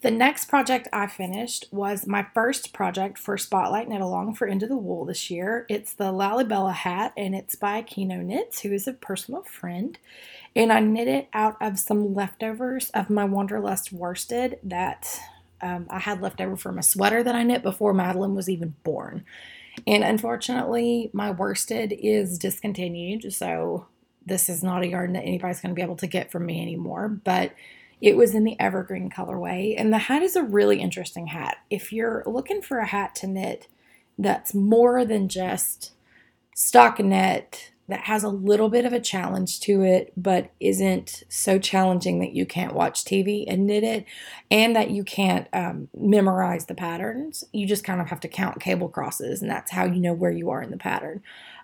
The 0.02 0.10
next 0.10 0.46
project 0.46 0.88
I 0.92 1.06
finished 1.06 1.66
was 1.70 2.08
my 2.08 2.26
first 2.34 2.72
project 2.72 3.18
for 3.18 3.38
Spotlight 3.38 3.88
Knit 3.88 4.00
Along 4.00 4.34
for 4.34 4.48
Into 4.48 4.66
the 4.66 4.76
Wool 4.76 5.04
this 5.04 5.30
year. 5.30 5.64
It's 5.68 5.92
the 5.92 6.12
Lalibela 6.12 6.74
hat 6.74 7.12
and 7.16 7.36
it's 7.36 7.54
by 7.54 7.82
Kino 7.82 8.16
Knits, 8.16 8.62
who 8.62 8.72
is 8.72 8.88
a 8.88 8.94
personal 8.94 9.42
friend. 9.44 9.96
And 10.56 10.72
I 10.72 10.80
knit 10.80 11.06
it 11.06 11.28
out 11.32 11.56
of 11.60 11.78
some 11.78 12.14
leftovers 12.14 12.90
of 12.90 13.10
my 13.10 13.24
Wanderlust 13.24 13.92
worsted 13.92 14.58
that 14.64 15.20
um, 15.60 15.86
I 15.88 16.00
had 16.00 16.20
left 16.20 16.40
over 16.40 16.56
from 16.56 16.78
a 16.78 16.82
sweater 16.82 17.22
that 17.22 17.36
I 17.36 17.44
knit 17.44 17.62
before 17.62 17.94
Madeline 17.94 18.34
was 18.34 18.50
even 18.50 18.74
born. 18.82 19.24
And 19.86 20.02
unfortunately, 20.02 21.10
my 21.12 21.30
worsted 21.30 21.92
is 21.92 22.38
discontinued, 22.38 23.32
so 23.32 23.86
this 24.26 24.48
is 24.48 24.62
not 24.62 24.82
a 24.82 24.88
yarn 24.88 25.12
that 25.14 25.24
anybody's 25.24 25.60
going 25.60 25.74
to 25.74 25.78
be 25.78 25.82
able 25.82 25.96
to 25.96 26.06
get 26.06 26.30
from 26.30 26.46
me 26.46 26.60
anymore. 26.60 27.08
But 27.08 27.52
it 28.00 28.16
was 28.16 28.34
in 28.34 28.44
the 28.44 28.58
evergreen 28.58 29.10
colorway, 29.10 29.74
and 29.78 29.92
the 29.92 29.98
hat 29.98 30.22
is 30.22 30.34
a 30.34 30.42
really 30.42 30.80
interesting 30.80 31.28
hat. 31.28 31.58
If 31.70 31.92
you're 31.92 32.24
looking 32.26 32.60
for 32.60 32.78
a 32.78 32.86
hat 32.86 33.14
to 33.16 33.26
knit 33.26 33.68
that's 34.18 34.54
more 34.54 35.04
than 35.04 35.28
just 35.28 35.92
stockinette 36.56 37.70
that 37.88 38.00
has 38.00 38.22
a 38.24 38.28
little 38.28 38.68
bit 38.68 38.84
of 38.84 38.92
a 38.92 39.00
challenge 39.00 39.60
to 39.60 39.82
it, 39.82 40.12
but 40.16 40.50
isn't 40.60 41.24
so 41.28 41.58
challenging 41.58 42.20
that 42.20 42.32
you 42.32 42.46
can't 42.46 42.74
watch 42.74 43.04
TV 43.04 43.44
and 43.46 43.66
knit 43.66 43.84
it, 43.84 44.06
and 44.50 44.74
that 44.74 44.90
you 44.90 45.04
can't 45.04 45.46
um, 45.52 45.88
memorize 45.94 46.66
the 46.66 46.74
patterns. 46.74 47.44
You 47.52 47.66
just 47.66 47.84
kind 47.84 48.00
of 48.00 48.08
have 48.08 48.20
to 48.20 48.28
count 48.28 48.60
cable 48.60 48.88
crosses, 48.88 49.42
and 49.42 49.50
that's 49.50 49.72
how 49.72 49.84
you 49.84 50.00
know 50.00 50.12
where 50.12 50.30
you 50.30 50.50
are 50.50 50.62
in 50.62 50.70
the 50.70 50.76
pattern. 50.76 51.22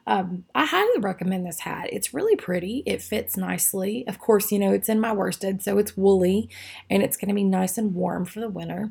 Um, 0.08 0.46
I 0.54 0.64
highly 0.64 1.00
recommend 1.00 1.46
this 1.46 1.60
hat. 1.60 1.90
It's 1.92 2.14
really 2.14 2.34
pretty. 2.34 2.82
It 2.86 3.02
fits 3.02 3.36
nicely. 3.36 4.08
Of 4.08 4.18
course, 4.18 4.50
you 4.50 4.58
know, 4.58 4.72
it's 4.72 4.88
in 4.88 5.00
my 5.00 5.12
worsted, 5.12 5.62
so 5.62 5.76
it's 5.76 5.98
woolly 5.98 6.48
and 6.88 7.02
it's 7.02 7.18
going 7.18 7.28
to 7.28 7.34
be 7.34 7.44
nice 7.44 7.76
and 7.76 7.94
warm 7.94 8.24
for 8.24 8.40
the 8.40 8.48
winter. 8.48 8.90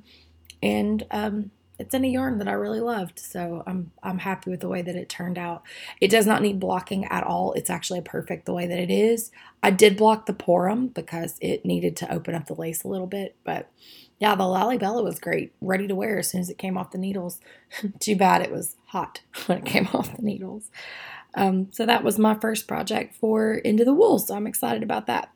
And 0.61 1.03
um, 1.09 1.49
it's 1.79 1.95
in 1.95 2.05
a 2.05 2.07
yarn 2.07 2.37
that 2.37 2.47
I 2.47 2.51
really 2.51 2.79
loved, 2.79 3.17
so 3.17 3.63
I'm 3.65 3.91
I'm 4.03 4.19
happy 4.19 4.51
with 4.51 4.59
the 4.59 4.69
way 4.69 4.83
that 4.83 4.95
it 4.95 5.09
turned 5.09 5.39
out. 5.39 5.63
It 5.99 6.11
does 6.11 6.27
not 6.27 6.43
need 6.43 6.59
blocking 6.59 7.05
at 7.05 7.23
all. 7.23 7.53
It's 7.53 7.71
actually 7.71 8.01
perfect 8.01 8.45
the 8.45 8.53
way 8.53 8.67
that 8.67 8.79
it 8.79 8.91
is. 8.91 9.31
I 9.63 9.71
did 9.71 9.97
block 9.97 10.27
the 10.27 10.33
porom 10.33 10.93
because 10.93 11.37
it 11.41 11.65
needed 11.65 11.95
to 11.97 12.13
open 12.13 12.35
up 12.35 12.45
the 12.45 12.53
lace 12.53 12.83
a 12.83 12.87
little 12.87 13.07
bit, 13.07 13.35
but 13.43 13.71
yeah, 14.19 14.35
the 14.35 14.43
Lalibela 14.43 15.03
was 15.03 15.19
great, 15.19 15.53
ready 15.61 15.87
to 15.87 15.95
wear 15.95 16.17
as 16.17 16.29
soon 16.29 16.41
as 16.41 16.49
it 16.49 16.57
came 16.57 16.77
off 16.77 16.91
the 16.91 16.97
needles. 16.97 17.39
Too 17.99 18.15
bad 18.15 18.41
it 18.41 18.51
was 18.51 18.75
hot 18.87 19.21
when 19.45 19.59
it 19.59 19.65
came 19.65 19.87
off 19.93 20.15
the 20.15 20.23
needles. 20.23 20.69
Um, 21.35 21.67
so 21.71 21.85
that 21.85 22.03
was 22.03 22.17
my 22.17 22.33
first 22.33 22.67
project 22.67 23.15
for 23.15 23.53
Into 23.53 23.85
the 23.85 23.93
Wool, 23.93 24.17
so 24.17 24.35
I'm 24.35 24.47
excited 24.47 24.81
about 24.81 25.05
that. 25.07 25.29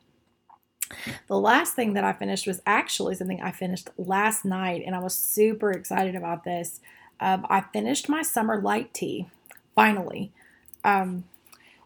The 1.28 1.38
last 1.38 1.74
thing 1.74 1.94
that 1.94 2.04
I 2.04 2.12
finished 2.12 2.46
was 2.46 2.60
actually 2.66 3.14
something 3.14 3.40
I 3.40 3.52
finished 3.52 3.88
last 3.96 4.44
night, 4.44 4.82
and 4.84 4.94
I 4.96 4.98
was 4.98 5.14
super 5.14 5.70
excited 5.70 6.14
about 6.16 6.44
this. 6.44 6.80
Um, 7.20 7.46
I 7.48 7.60
finished 7.60 8.08
my 8.08 8.22
summer 8.22 8.60
light 8.60 8.92
tee 8.92 9.28
finally. 9.74 10.32
Um, 10.84 11.24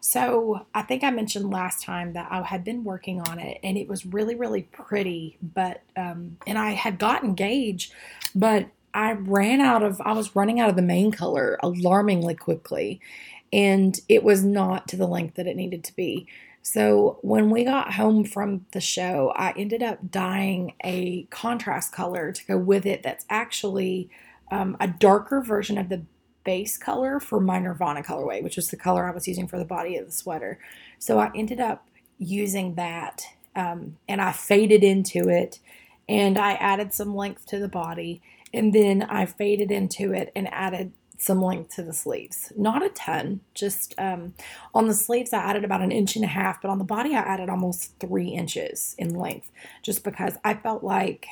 so 0.07 0.65
I 0.73 0.83
think 0.83 1.03
I 1.03 1.11
mentioned 1.11 1.51
last 1.51 1.83
time 1.83 2.13
that 2.13 2.31
I 2.31 2.41
had 2.41 2.63
been 2.63 2.85
working 2.85 3.19
on 3.19 3.39
it, 3.39 3.59
and 3.61 3.77
it 3.77 3.89
was 3.89 4.05
really, 4.05 4.35
really 4.35 4.61
pretty. 4.61 5.37
But 5.41 5.81
um, 5.97 6.37
and 6.47 6.57
I 6.57 6.71
had 6.71 6.97
gotten 6.97 7.33
gauge, 7.33 7.91
but 8.33 8.67
I 8.93 9.11
ran 9.11 9.59
out 9.59 9.83
of. 9.83 9.99
I 9.99 10.13
was 10.13 10.33
running 10.33 10.61
out 10.61 10.69
of 10.69 10.77
the 10.77 10.81
main 10.81 11.11
color 11.11 11.59
alarmingly 11.61 12.35
quickly, 12.35 13.01
and 13.51 13.99
it 14.07 14.23
was 14.23 14.45
not 14.45 14.87
to 14.87 14.95
the 14.95 15.07
length 15.07 15.35
that 15.35 15.45
it 15.45 15.57
needed 15.57 15.83
to 15.83 15.95
be. 15.97 16.25
So 16.61 17.19
when 17.21 17.49
we 17.49 17.65
got 17.65 17.95
home 17.95 18.23
from 18.23 18.65
the 18.71 18.79
show, 18.79 19.33
I 19.35 19.53
ended 19.57 19.83
up 19.83 20.09
dyeing 20.09 20.73
a 20.85 21.23
contrast 21.31 21.91
color 21.91 22.31
to 22.31 22.45
go 22.45 22.57
with 22.57 22.85
it 22.85 23.03
that's 23.03 23.25
actually 23.29 24.09
um, 24.51 24.77
a 24.79 24.87
darker 24.87 25.41
version 25.41 25.77
of 25.77 25.89
the 25.89 26.03
base 26.47 26.77
color 26.77 27.19
for 27.19 27.41
my 27.41 27.59
Nirvana 27.59 28.01
colorway, 28.01 28.41
which 28.41 28.55
was 28.55 28.69
the 28.69 28.77
color 28.77 29.05
I 29.05 29.11
was 29.11 29.27
using 29.27 29.49
for 29.49 29.59
the 29.59 29.65
body 29.65 29.97
of 29.97 30.05
the 30.05 30.13
sweater. 30.13 30.59
So 30.97 31.19
I 31.19 31.29
ended 31.35 31.59
up 31.59 31.85
using 32.17 32.75
that 32.75 33.25
um, 33.53 33.97
and 34.07 34.21
I 34.21 34.31
faded 34.31 34.81
into 34.81 35.27
it 35.27 35.59
and 36.07 36.37
I 36.37 36.53
added 36.53 36.93
some 36.93 37.13
length 37.13 37.47
to 37.47 37.59
the 37.59 37.67
body 37.67 38.21
and 38.53 38.71
then 38.71 39.03
I 39.03 39.25
faded 39.25 39.71
into 39.71 40.13
it 40.13 40.31
and 40.37 40.47
added 40.53 40.93
some 41.17 41.41
length 41.41 41.75
to 41.75 41.83
the 41.83 41.91
sleeves. 41.91 42.53
Not 42.55 42.81
a 42.81 42.89
ton, 42.89 43.41
just 43.53 43.93
um, 43.97 44.33
on 44.73 44.87
the 44.87 44.93
sleeves, 44.93 45.33
I 45.33 45.39
added 45.39 45.65
about 45.65 45.81
an 45.81 45.91
inch 45.91 46.15
and 46.15 46.23
a 46.23 46.29
half, 46.29 46.61
but 46.61 46.71
on 46.71 46.77
the 46.77 46.85
body, 46.85 47.13
I 47.13 47.19
added 47.19 47.49
almost 47.49 47.99
three 47.99 48.29
inches 48.29 48.95
in 48.97 49.15
length 49.15 49.51
just 49.83 50.05
because 50.05 50.35
I 50.45 50.53
felt 50.53 50.81
like, 50.81 51.27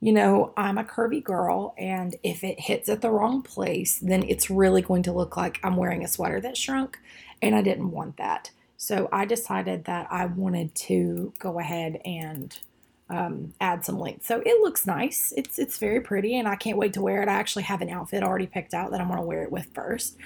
you 0.00 0.12
know, 0.12 0.52
I'm 0.56 0.78
a 0.78 0.84
curvy 0.84 1.22
girl, 1.22 1.74
and 1.76 2.14
if 2.22 2.44
it 2.44 2.60
hits 2.60 2.88
at 2.88 3.00
the 3.00 3.10
wrong 3.10 3.42
place, 3.42 3.98
then 3.98 4.22
it's 4.22 4.48
really 4.48 4.82
going 4.82 5.02
to 5.04 5.12
look 5.12 5.36
like 5.36 5.58
I'm 5.64 5.76
wearing 5.76 6.04
a 6.04 6.08
sweater 6.08 6.40
that 6.40 6.56
shrunk, 6.56 6.98
and 7.42 7.54
I 7.54 7.62
didn't 7.62 7.90
want 7.90 8.16
that. 8.16 8.50
So 8.76 9.08
I 9.12 9.24
decided 9.24 9.86
that 9.86 10.06
I 10.10 10.26
wanted 10.26 10.74
to 10.76 11.32
go 11.40 11.58
ahead 11.58 12.00
and 12.04 12.56
um, 13.10 13.54
add 13.60 13.84
some 13.84 13.98
length. 13.98 14.24
So 14.24 14.40
it 14.46 14.60
looks 14.60 14.86
nice. 14.86 15.32
It's 15.36 15.58
it's 15.58 15.78
very 15.78 16.00
pretty, 16.00 16.38
and 16.38 16.46
I 16.46 16.54
can't 16.54 16.78
wait 16.78 16.92
to 16.92 17.02
wear 17.02 17.22
it. 17.22 17.28
I 17.28 17.34
actually 17.34 17.64
have 17.64 17.82
an 17.82 17.90
outfit 17.90 18.22
already 18.22 18.46
picked 18.46 18.74
out 18.74 18.92
that 18.92 19.00
I'm 19.00 19.08
going 19.08 19.18
to 19.18 19.26
wear 19.26 19.42
it 19.42 19.50
with 19.50 19.66
first, 19.74 20.16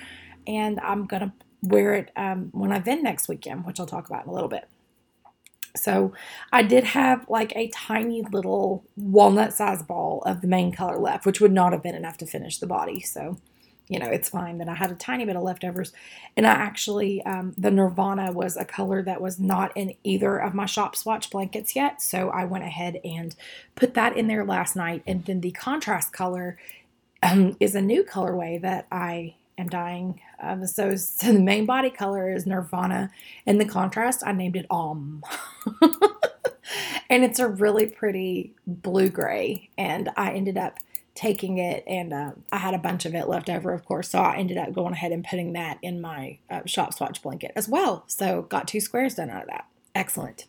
and 0.46 0.80
I'm 0.80 1.06
going 1.06 1.22
to 1.22 1.32
wear 1.62 1.94
it 1.94 2.10
um, 2.16 2.50
when 2.52 2.72
I 2.72 2.78
vend 2.78 3.04
next 3.04 3.28
weekend, 3.28 3.64
which 3.64 3.80
I'll 3.80 3.86
talk 3.86 4.08
about 4.08 4.24
in 4.24 4.30
a 4.30 4.34
little 4.34 4.50
bit. 4.50 4.68
So 5.74 6.12
I 6.52 6.62
did 6.62 6.84
have 6.84 7.26
like 7.28 7.54
a 7.56 7.68
tiny 7.68 8.22
little 8.22 8.84
walnut 8.96 9.54
size 9.54 9.82
ball 9.82 10.22
of 10.26 10.40
the 10.40 10.46
main 10.46 10.72
color 10.72 10.98
left, 10.98 11.24
which 11.24 11.40
would 11.40 11.52
not 11.52 11.72
have 11.72 11.82
been 11.82 11.94
enough 11.94 12.18
to 12.18 12.26
finish 12.26 12.58
the 12.58 12.66
body. 12.66 13.00
So 13.00 13.38
you 13.88 13.98
know, 13.98 14.06
it's 14.06 14.30
fine 14.30 14.58
that 14.58 14.68
I 14.70 14.74
had 14.74 14.90
a 14.90 14.94
tiny 14.94 15.26
bit 15.26 15.36
of 15.36 15.42
leftovers. 15.42 15.92
And 16.36 16.46
I 16.46 16.50
actually, 16.50 17.22
um, 17.24 17.54
the 17.58 17.70
Nirvana 17.70 18.32
was 18.32 18.56
a 18.56 18.64
color 18.64 19.02
that 19.02 19.20
was 19.20 19.38
not 19.38 19.76
in 19.76 19.94
either 20.02 20.38
of 20.38 20.54
my 20.54 20.66
shop 20.66 20.96
swatch 20.96 21.30
blankets 21.30 21.76
yet. 21.76 22.00
So 22.00 22.30
I 22.30 22.44
went 22.44 22.64
ahead 22.64 23.00
and 23.04 23.34
put 23.74 23.92
that 23.94 24.16
in 24.16 24.28
there 24.28 24.44
last 24.46 24.76
night. 24.76 25.02
And 25.06 25.24
then 25.26 25.42
the 25.42 25.50
contrast 25.50 26.12
color 26.12 26.58
um, 27.22 27.56
is 27.60 27.74
a 27.74 27.82
new 27.82 28.02
colorway 28.02 28.60
that 28.62 28.86
I 28.90 29.34
am 29.62 29.68
dyeing. 29.68 30.20
Um, 30.40 30.66
so, 30.66 30.94
so 30.96 31.32
the 31.32 31.40
main 31.40 31.66
body 31.66 31.90
color 31.90 32.30
is 32.30 32.46
Nirvana, 32.46 33.10
and 33.46 33.60
the 33.60 33.64
contrast 33.64 34.22
I 34.26 34.32
named 34.32 34.56
it 34.56 34.66
Om. 34.70 35.22
and 37.10 37.24
it's 37.24 37.38
a 37.38 37.48
really 37.48 37.86
pretty 37.86 38.54
blue 38.66 39.08
gray. 39.08 39.70
And 39.78 40.10
I 40.16 40.32
ended 40.32 40.58
up 40.58 40.78
taking 41.14 41.58
it, 41.58 41.84
and 41.86 42.12
uh, 42.12 42.32
I 42.50 42.58
had 42.58 42.74
a 42.74 42.78
bunch 42.78 43.04
of 43.04 43.14
it 43.14 43.28
left 43.28 43.50
over, 43.50 43.72
of 43.72 43.84
course. 43.84 44.10
So 44.10 44.18
I 44.18 44.36
ended 44.36 44.58
up 44.58 44.72
going 44.72 44.92
ahead 44.92 45.12
and 45.12 45.24
putting 45.24 45.52
that 45.54 45.78
in 45.82 46.00
my 46.00 46.38
uh, 46.50 46.60
shop 46.66 46.94
swatch 46.94 47.22
blanket 47.22 47.52
as 47.56 47.68
well. 47.68 48.04
So 48.06 48.42
got 48.42 48.68
two 48.68 48.80
squares 48.80 49.14
done 49.14 49.30
out 49.30 49.42
of 49.42 49.48
that. 49.48 49.66
Excellent. 49.94 50.46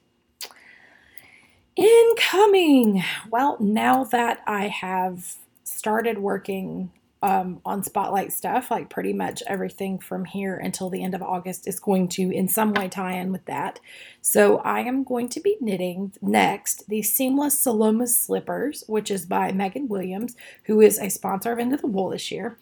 Incoming. 1.75 3.03
Well, 3.29 3.57
now 3.59 4.03
that 4.05 4.41
I 4.45 4.67
have 4.67 5.35
started 5.63 6.19
working 6.19 6.91
um, 7.23 7.61
on 7.65 7.83
Spotlight 7.83 8.33
stuff. 8.33 8.69
Like 8.69 8.89
pretty 8.89 9.13
much 9.13 9.41
everything 9.47 9.97
from 9.97 10.25
here 10.25 10.57
until 10.57 10.89
the 10.89 11.01
end 11.01 11.15
of 11.15 11.23
August 11.23 11.67
is 11.67 11.79
going 11.79 12.09
to, 12.09 12.29
in 12.29 12.49
some 12.49 12.73
way, 12.73 12.89
tie 12.89 13.13
in 13.13 13.31
with 13.31 13.45
that. 13.45 13.79
So 14.21 14.57
I 14.59 14.81
am 14.81 15.05
going 15.05 15.29
to 15.29 15.39
be 15.39 15.57
knitting 15.61 16.11
next 16.21 16.87
the 16.89 17.01
Seamless 17.01 17.55
Saloma 17.55 18.09
Slippers, 18.09 18.83
which 18.87 19.09
is 19.09 19.25
by 19.25 19.53
Megan 19.53 19.87
Williams, 19.87 20.35
who 20.65 20.81
is 20.81 20.99
a 20.99 21.09
sponsor 21.09 21.53
of 21.53 21.59
Into 21.59 21.77
the 21.77 21.87
Wool 21.87 22.09
this 22.09 22.29
year. 22.29 22.57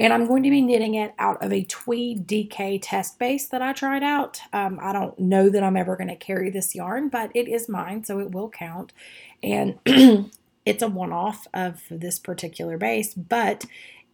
And 0.00 0.12
I'm 0.12 0.26
going 0.26 0.42
to 0.42 0.50
be 0.50 0.62
knitting 0.62 0.94
it 0.94 1.12
out 1.18 1.42
of 1.42 1.52
a 1.52 1.64
Tweed 1.64 2.26
DK 2.26 2.80
test 2.82 3.18
base 3.18 3.46
that 3.48 3.60
I 3.60 3.74
tried 3.74 4.02
out. 4.02 4.40
Um, 4.54 4.78
I 4.80 4.94
don't 4.94 5.18
know 5.18 5.50
that 5.50 5.62
I'm 5.62 5.76
ever 5.76 5.96
going 5.96 6.08
to 6.08 6.16
carry 6.16 6.48
this 6.48 6.74
yarn, 6.74 7.10
but 7.10 7.30
it 7.34 7.46
is 7.46 7.68
mine, 7.68 8.04
so 8.04 8.20
it 8.20 8.30
will 8.30 8.48
count. 8.48 8.94
And 9.42 9.78
it's 10.64 10.82
a 10.82 10.88
one 10.88 11.12
off 11.12 11.46
of 11.54 11.82
this 11.90 12.18
particular 12.18 12.76
base, 12.76 13.14
but 13.14 13.64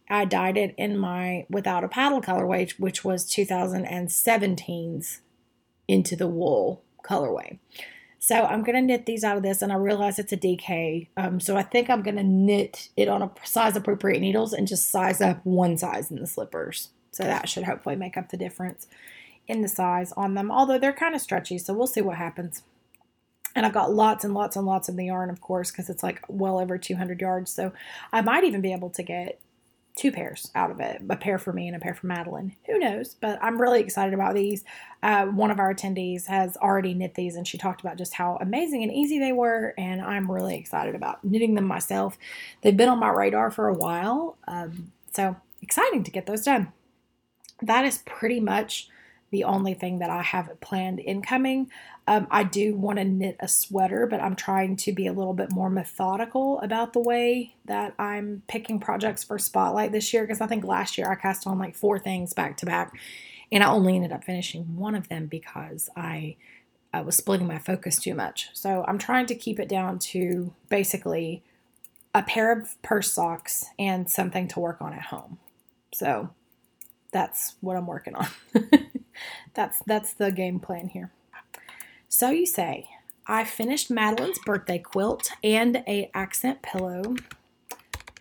I 0.09 0.25
dyed 0.25 0.57
it 0.57 0.75
in 0.77 0.97
my 0.97 1.45
Without 1.49 1.83
a 1.83 1.87
Paddle 1.87 2.21
colorway, 2.21 2.71
which 2.79 3.03
was 3.03 3.25
2017's 3.25 5.21
Into 5.87 6.15
the 6.15 6.27
Wool 6.27 6.83
colorway. 7.03 7.59
So 8.19 8.43
I'm 8.43 8.63
going 8.63 8.75
to 8.75 8.81
knit 8.81 9.05
these 9.05 9.23
out 9.23 9.37
of 9.37 9.43
this, 9.43 9.61
and 9.61 9.71
I 9.71 9.75
realize 9.75 10.17
it's 10.17 10.33
a 10.33 10.37
DK. 10.37 11.09
Um, 11.15 11.39
so 11.39 11.57
I 11.57 11.63
think 11.63 11.89
I'm 11.89 12.01
going 12.01 12.15
to 12.15 12.23
knit 12.23 12.89
it 12.97 13.07
on 13.07 13.21
a 13.21 13.31
size 13.43 13.75
appropriate 13.75 14.19
needles 14.19 14.51
and 14.51 14.67
just 14.67 14.89
size 14.89 15.21
up 15.21 15.41
one 15.43 15.77
size 15.77 16.09
in 16.09 16.19
the 16.19 16.27
slippers. 16.27 16.89
So 17.11 17.23
that 17.23 17.47
should 17.47 17.63
hopefully 17.65 17.95
make 17.95 18.17
up 18.17 18.29
the 18.29 18.37
difference 18.37 18.87
in 19.47 19.61
the 19.61 19.67
size 19.67 20.11
on 20.13 20.33
them, 20.33 20.51
although 20.51 20.79
they're 20.79 20.91
kind 20.91 21.15
of 21.15 21.21
stretchy. 21.21 21.57
So 21.57 21.73
we'll 21.73 21.87
see 21.87 22.01
what 22.01 22.17
happens. 22.17 22.63
And 23.55 23.65
I've 23.65 23.73
got 23.73 23.93
lots 23.93 24.25
and 24.25 24.33
lots 24.33 24.55
and 24.55 24.65
lots 24.65 24.89
of 24.89 24.97
the 24.97 25.05
yarn, 25.05 25.29
of 25.29 25.39
course, 25.39 25.71
because 25.71 25.89
it's 25.89 26.03
like 26.03 26.21
well 26.27 26.59
over 26.59 26.77
200 26.77 27.21
yards. 27.21 27.51
So 27.51 27.71
I 28.11 28.21
might 28.21 28.43
even 28.43 28.59
be 28.59 28.73
able 28.73 28.89
to 28.89 29.03
get 29.03 29.39
two 29.95 30.11
pairs 30.11 30.51
out 30.55 30.71
of 30.71 30.79
it 30.79 31.01
a 31.09 31.15
pair 31.15 31.37
for 31.37 31.53
me 31.53 31.67
and 31.67 31.75
a 31.75 31.79
pair 31.79 31.93
for 31.93 32.07
Madeline. 32.07 32.55
Who 32.65 32.77
knows? 32.77 33.15
But 33.15 33.39
I'm 33.41 33.59
really 33.61 33.79
excited 33.79 34.13
about 34.13 34.35
these. 34.35 34.63
Uh, 35.01 35.25
one 35.27 35.51
of 35.51 35.59
our 35.59 35.73
attendees 35.73 36.25
has 36.27 36.57
already 36.57 36.93
knit 36.93 37.15
these 37.15 37.35
and 37.35 37.47
she 37.47 37.57
talked 37.57 37.81
about 37.81 37.97
just 37.97 38.13
how 38.13 38.37
amazing 38.41 38.83
and 38.83 38.91
easy 38.91 39.19
they 39.19 39.31
were. 39.31 39.73
And 39.77 40.01
I'm 40.01 40.29
really 40.29 40.57
excited 40.57 40.95
about 40.95 41.23
knitting 41.23 41.55
them 41.55 41.65
myself. 41.65 42.17
They've 42.61 42.75
been 42.75 42.89
on 42.89 42.99
my 42.99 43.09
radar 43.09 43.51
for 43.51 43.67
a 43.67 43.73
while. 43.73 44.37
Um, 44.47 44.91
so 45.11 45.35
exciting 45.61 46.03
to 46.03 46.11
get 46.11 46.25
those 46.25 46.43
done. 46.43 46.73
That 47.61 47.85
is 47.85 47.99
pretty 47.99 48.41
much 48.41 48.89
the 49.31 49.43
only 49.43 49.73
thing 49.73 49.99
that 49.99 50.09
I 50.09 50.21
have 50.21 50.49
planned 50.61 50.99
incoming. 50.99 51.69
Um, 52.07 52.27
I 52.29 52.43
do 52.43 52.75
want 52.75 52.99
to 52.99 53.03
knit 53.03 53.35
a 53.39 53.47
sweater, 53.47 54.07
but 54.07 54.21
I'm 54.21 54.35
trying 54.35 54.75
to 54.77 54.93
be 54.93 55.07
a 55.07 55.13
little 55.13 55.33
bit 55.33 55.51
more 55.51 55.69
methodical 55.69 56.59
about 56.61 56.93
the 56.93 56.99
way 56.99 57.55
that 57.65 57.95
I'm 57.97 58.43
picking 58.47 58.79
projects 58.79 59.23
for 59.23 59.39
Spotlight 59.39 59.91
this 59.91 60.13
year 60.13 60.23
because 60.23 60.41
I 60.41 60.47
think 60.47 60.63
last 60.63 60.97
year 60.97 61.09
I 61.09 61.15
cast 61.15 61.47
on 61.47 61.57
like 61.57 61.75
four 61.75 61.97
things 61.97 62.33
back 62.33 62.57
to 62.57 62.65
back 62.65 62.95
and 63.51 63.63
I 63.63 63.67
only 63.67 63.95
ended 63.95 64.11
up 64.11 64.23
finishing 64.23 64.75
one 64.75 64.95
of 64.95 65.09
them 65.09 65.25
because 65.27 65.89
I, 65.95 66.35
I 66.93 67.01
was 67.01 67.17
splitting 67.17 67.47
my 67.47 67.59
focus 67.59 67.97
too 67.97 68.13
much. 68.13 68.49
So 68.53 68.85
I'm 68.87 68.97
trying 68.97 69.25
to 69.27 69.35
keep 69.35 69.59
it 69.59 69.69
down 69.69 69.99
to 69.99 70.53
basically 70.69 71.43
a 72.13 72.23
pair 72.23 72.51
of 72.51 72.81
purse 72.81 73.11
socks 73.11 73.65
and 73.77 74.09
something 74.09 74.47
to 74.49 74.59
work 74.59 74.81
on 74.81 74.93
at 74.93 75.03
home. 75.03 75.39
So 75.93 76.29
that's 77.11 77.55
what 77.61 77.77
I'm 77.77 77.87
working 77.87 78.15
on. 78.15 78.27
that's 79.55 79.79
that's 79.85 80.13
the 80.13 80.31
game 80.31 80.59
plan 80.59 80.89
here. 80.89 81.11
So 82.07 82.29
you 82.29 82.45
say, 82.45 82.87
I 83.27 83.43
finished 83.43 83.89
Madeline's 83.89 84.39
birthday 84.45 84.79
quilt 84.79 85.31
and 85.43 85.77
a 85.87 86.09
accent 86.13 86.61
pillow. 86.61 87.15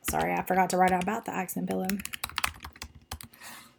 Sorry, 0.09 0.33
I 0.33 0.43
forgot 0.43 0.71
to 0.71 0.77
write 0.77 0.93
out 0.93 1.03
about 1.03 1.25
the 1.25 1.35
accent 1.35 1.69
pillow. 1.69 1.89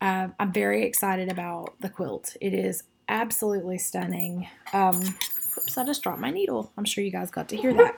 Uh, 0.01 0.29
I'm 0.39 0.51
very 0.51 0.83
excited 0.83 1.31
about 1.31 1.75
the 1.79 1.89
quilt. 1.89 2.35
It 2.41 2.53
is 2.53 2.83
absolutely 3.07 3.77
stunning. 3.77 4.47
Um, 4.73 5.01
oops, 5.57 5.77
I 5.77 5.85
just 5.85 6.03
dropped 6.03 6.19
my 6.19 6.31
needle. 6.31 6.71
I'm 6.77 6.85
sure 6.85 7.03
you 7.03 7.11
guys 7.11 7.31
got 7.31 7.49
to 7.49 7.57
hear 7.57 7.73
that. 7.73 7.97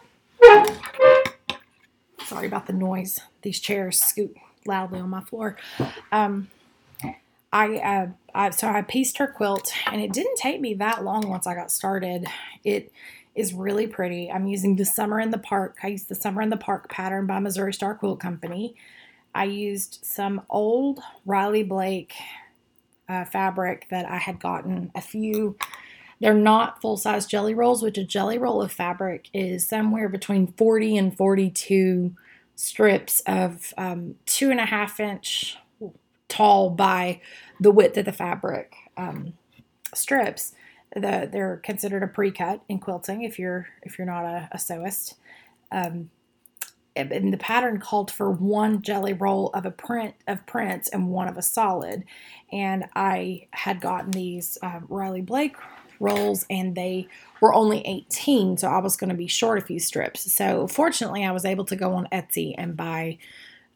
Sorry 2.26 2.48
about 2.48 2.68
the 2.68 2.74
noise. 2.74 3.20
These 3.42 3.60
chairs 3.60 4.00
scoot 4.00 4.36
loudly 4.66 5.00
on 5.00 5.10
my 5.10 5.22
floor. 5.22 5.58
Um, 6.12 6.50
I, 7.58 7.78
uh, 7.78 8.08
I 8.36 8.50
so 8.52 8.68
I 8.68 8.84
pieced 8.84 9.18
her 9.18 9.26
quilt, 9.26 9.72
and 9.88 10.00
it 10.00 10.14
didn't 10.14 10.38
take 10.38 10.62
me 10.62 10.76
that 10.76 11.04
long 11.04 11.28
once 11.28 11.48
I 11.48 11.56
got 11.56 11.72
started. 11.72 12.28
It 12.64 12.92
is 13.34 13.52
really 13.52 13.88
pretty. 13.88 14.32
I'm 14.32 14.46
using 14.46 14.76
the 14.76 14.86
Summer 14.86 15.20
in 15.20 15.32
the 15.32 15.40
Park. 15.40 15.78
I 15.82 15.88
used 15.88 16.08
the 16.08 16.14
Summer 16.14 16.44
in 16.44 16.52
the 16.52 16.58
Park 16.58 16.88
pattern 16.88 17.26
by 17.26 17.40
Missouri 17.40 17.74
Star 17.74 17.96
Quilt 17.96 18.20
Company. 18.20 18.76
I 19.34 19.46
used 19.46 20.00
some 20.04 20.44
old 20.52 21.00
Riley 21.26 21.64
Blake 21.64 22.14
uh, 23.10 23.26
fabric 23.26 23.88
that 23.90 24.06
I 24.06 24.18
had 24.18 24.40
gotten 24.40 24.92
a 24.94 25.02
few. 25.02 25.58
They're 26.20 26.36
not 26.36 26.80
full 26.80 26.98
size 26.98 27.26
jelly 27.26 27.56
rolls, 27.56 27.82
which 27.82 27.98
a 27.98 28.04
jelly 28.04 28.38
roll 28.38 28.62
of 28.62 28.72
fabric 28.72 29.30
is 29.34 29.68
somewhere 29.68 30.10
between 30.10 30.54
40 30.54 30.96
and 30.96 31.18
42 31.18 32.14
strips 32.56 33.22
of 33.26 33.74
um, 33.80 34.14
two 34.28 34.52
and 34.52 34.60
a 34.60 34.66
half 34.66 35.00
inch 35.00 35.58
tall 36.30 36.70
by 36.70 37.22
the 37.60 37.72
width 37.72 37.98
of 37.98 38.06
the 38.06 38.12
fabric 38.12 38.74
um, 38.96 39.34
strips. 39.94 40.54
The, 40.96 41.30
they're 41.32 41.58
considered 41.58 42.04
a 42.04 42.08
pre-cut 42.08 42.62
in 42.70 42.80
quilting 42.80 43.24
if 43.24 43.38
you're 43.38 43.68
if 43.84 43.98
you're 43.98 44.08
not 44.08 44.26
a, 44.26 44.50
a 44.52 44.58
sewist. 44.58 45.16
Um, 45.72 46.10
and 46.96 47.32
the 47.32 47.38
pattern 47.38 47.80
called 47.80 48.10
for 48.10 48.32
one 48.32 48.82
jelly 48.82 49.14
roll 49.14 49.50
of 49.50 49.66
a 49.66 49.72
print 49.72 50.16
of 50.28 50.46
prints 50.48 50.88
and 50.90 51.10
one 51.10 51.28
of 51.28 51.38
a 51.38 51.44
solid. 51.44 52.04
And 52.52 52.86
I 52.96 53.48
had 53.52 53.82
gotten 53.82 54.12
these 54.12 54.58
uh, 54.64 54.80
Riley 54.90 55.22
Blake 55.22 55.56
rolls 56.00 56.46
and 56.50 56.76
they 56.76 57.08
were 57.42 57.54
only 57.54 57.82
18 57.86 58.58
so 58.58 58.68
i 58.68 58.78
was 58.78 58.96
going 58.96 59.10
to 59.10 59.16
be 59.16 59.26
short 59.26 59.58
a 59.58 59.66
few 59.66 59.80
strips 59.80 60.32
so 60.32 60.68
fortunately 60.68 61.26
i 61.26 61.32
was 61.32 61.44
able 61.44 61.66
to 61.66 61.76
go 61.76 61.94
on 61.94 62.08
etsy 62.12 62.54
and 62.56 62.78
buy 62.78 63.18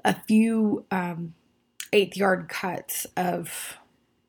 a 0.06 0.16
few 0.28 0.86
um, 0.92 1.34
eighth 1.94 2.18
yard 2.18 2.50
cuts 2.50 3.06
of 3.18 3.78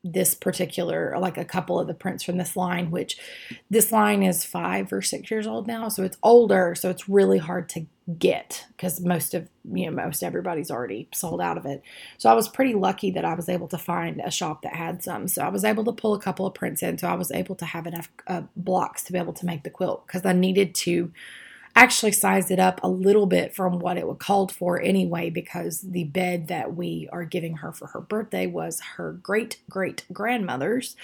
this 0.05 0.35
particular, 0.35 1.15
like 1.17 1.37
a 1.37 1.45
couple 1.45 1.79
of 1.79 1.87
the 1.87 1.93
prints 1.93 2.23
from 2.23 2.37
this 2.37 2.57
line, 2.57 2.91
which 2.91 3.17
this 3.69 3.89
line 3.89 4.21
is 4.21 4.43
five 4.43 4.91
or 4.91 5.01
six 5.01 5.31
years 5.31 5.47
old 5.47 5.65
now. 5.65 5.87
So 5.87 6.03
it's 6.03 6.17
older. 6.21 6.75
So 6.75 6.89
it's 6.89 7.07
really 7.07 7.37
hard 7.37 7.69
to 7.69 7.85
get 8.19 8.65
because 8.75 8.99
most 8.99 9.33
of, 9.33 9.47
you 9.63 9.85
know, 9.85 10.03
most 10.03 10.21
everybody's 10.21 10.69
already 10.69 11.07
sold 11.13 11.39
out 11.39 11.57
of 11.57 11.65
it. 11.65 11.81
So 12.17 12.29
I 12.29 12.33
was 12.33 12.49
pretty 12.49 12.73
lucky 12.73 13.11
that 13.11 13.23
I 13.23 13.33
was 13.33 13.47
able 13.47 13.69
to 13.69 13.77
find 13.77 14.19
a 14.19 14.29
shop 14.29 14.63
that 14.63 14.75
had 14.75 15.01
some. 15.01 15.29
So 15.29 15.41
I 15.41 15.47
was 15.47 15.63
able 15.63 15.85
to 15.85 15.93
pull 15.93 16.13
a 16.13 16.19
couple 16.19 16.45
of 16.45 16.53
prints 16.53 16.83
in. 16.83 16.97
So 16.97 17.07
I 17.07 17.15
was 17.15 17.31
able 17.31 17.55
to 17.55 17.65
have 17.65 17.87
enough 17.87 18.09
uh, 18.27 18.41
blocks 18.57 19.03
to 19.03 19.13
be 19.13 19.19
able 19.19 19.33
to 19.33 19.45
make 19.45 19.63
the 19.63 19.69
quilt 19.69 20.05
because 20.05 20.25
I 20.25 20.33
needed 20.33 20.75
to 20.75 21.13
actually 21.75 22.11
sized 22.11 22.51
it 22.51 22.59
up 22.59 22.79
a 22.83 22.87
little 22.87 23.25
bit 23.25 23.53
from 23.55 23.79
what 23.79 23.97
it 23.97 24.05
called 24.19 24.51
for 24.51 24.79
anyway, 24.79 25.29
because 25.29 25.81
the 25.81 26.05
bed 26.05 26.47
that 26.47 26.75
we 26.75 27.09
are 27.11 27.25
giving 27.25 27.57
her 27.57 27.71
for 27.71 27.87
her 27.87 28.01
birthday 28.01 28.45
was 28.45 28.79
her 28.97 29.13
great 29.13 29.59
great 29.69 30.05
grandmother's. 30.11 30.95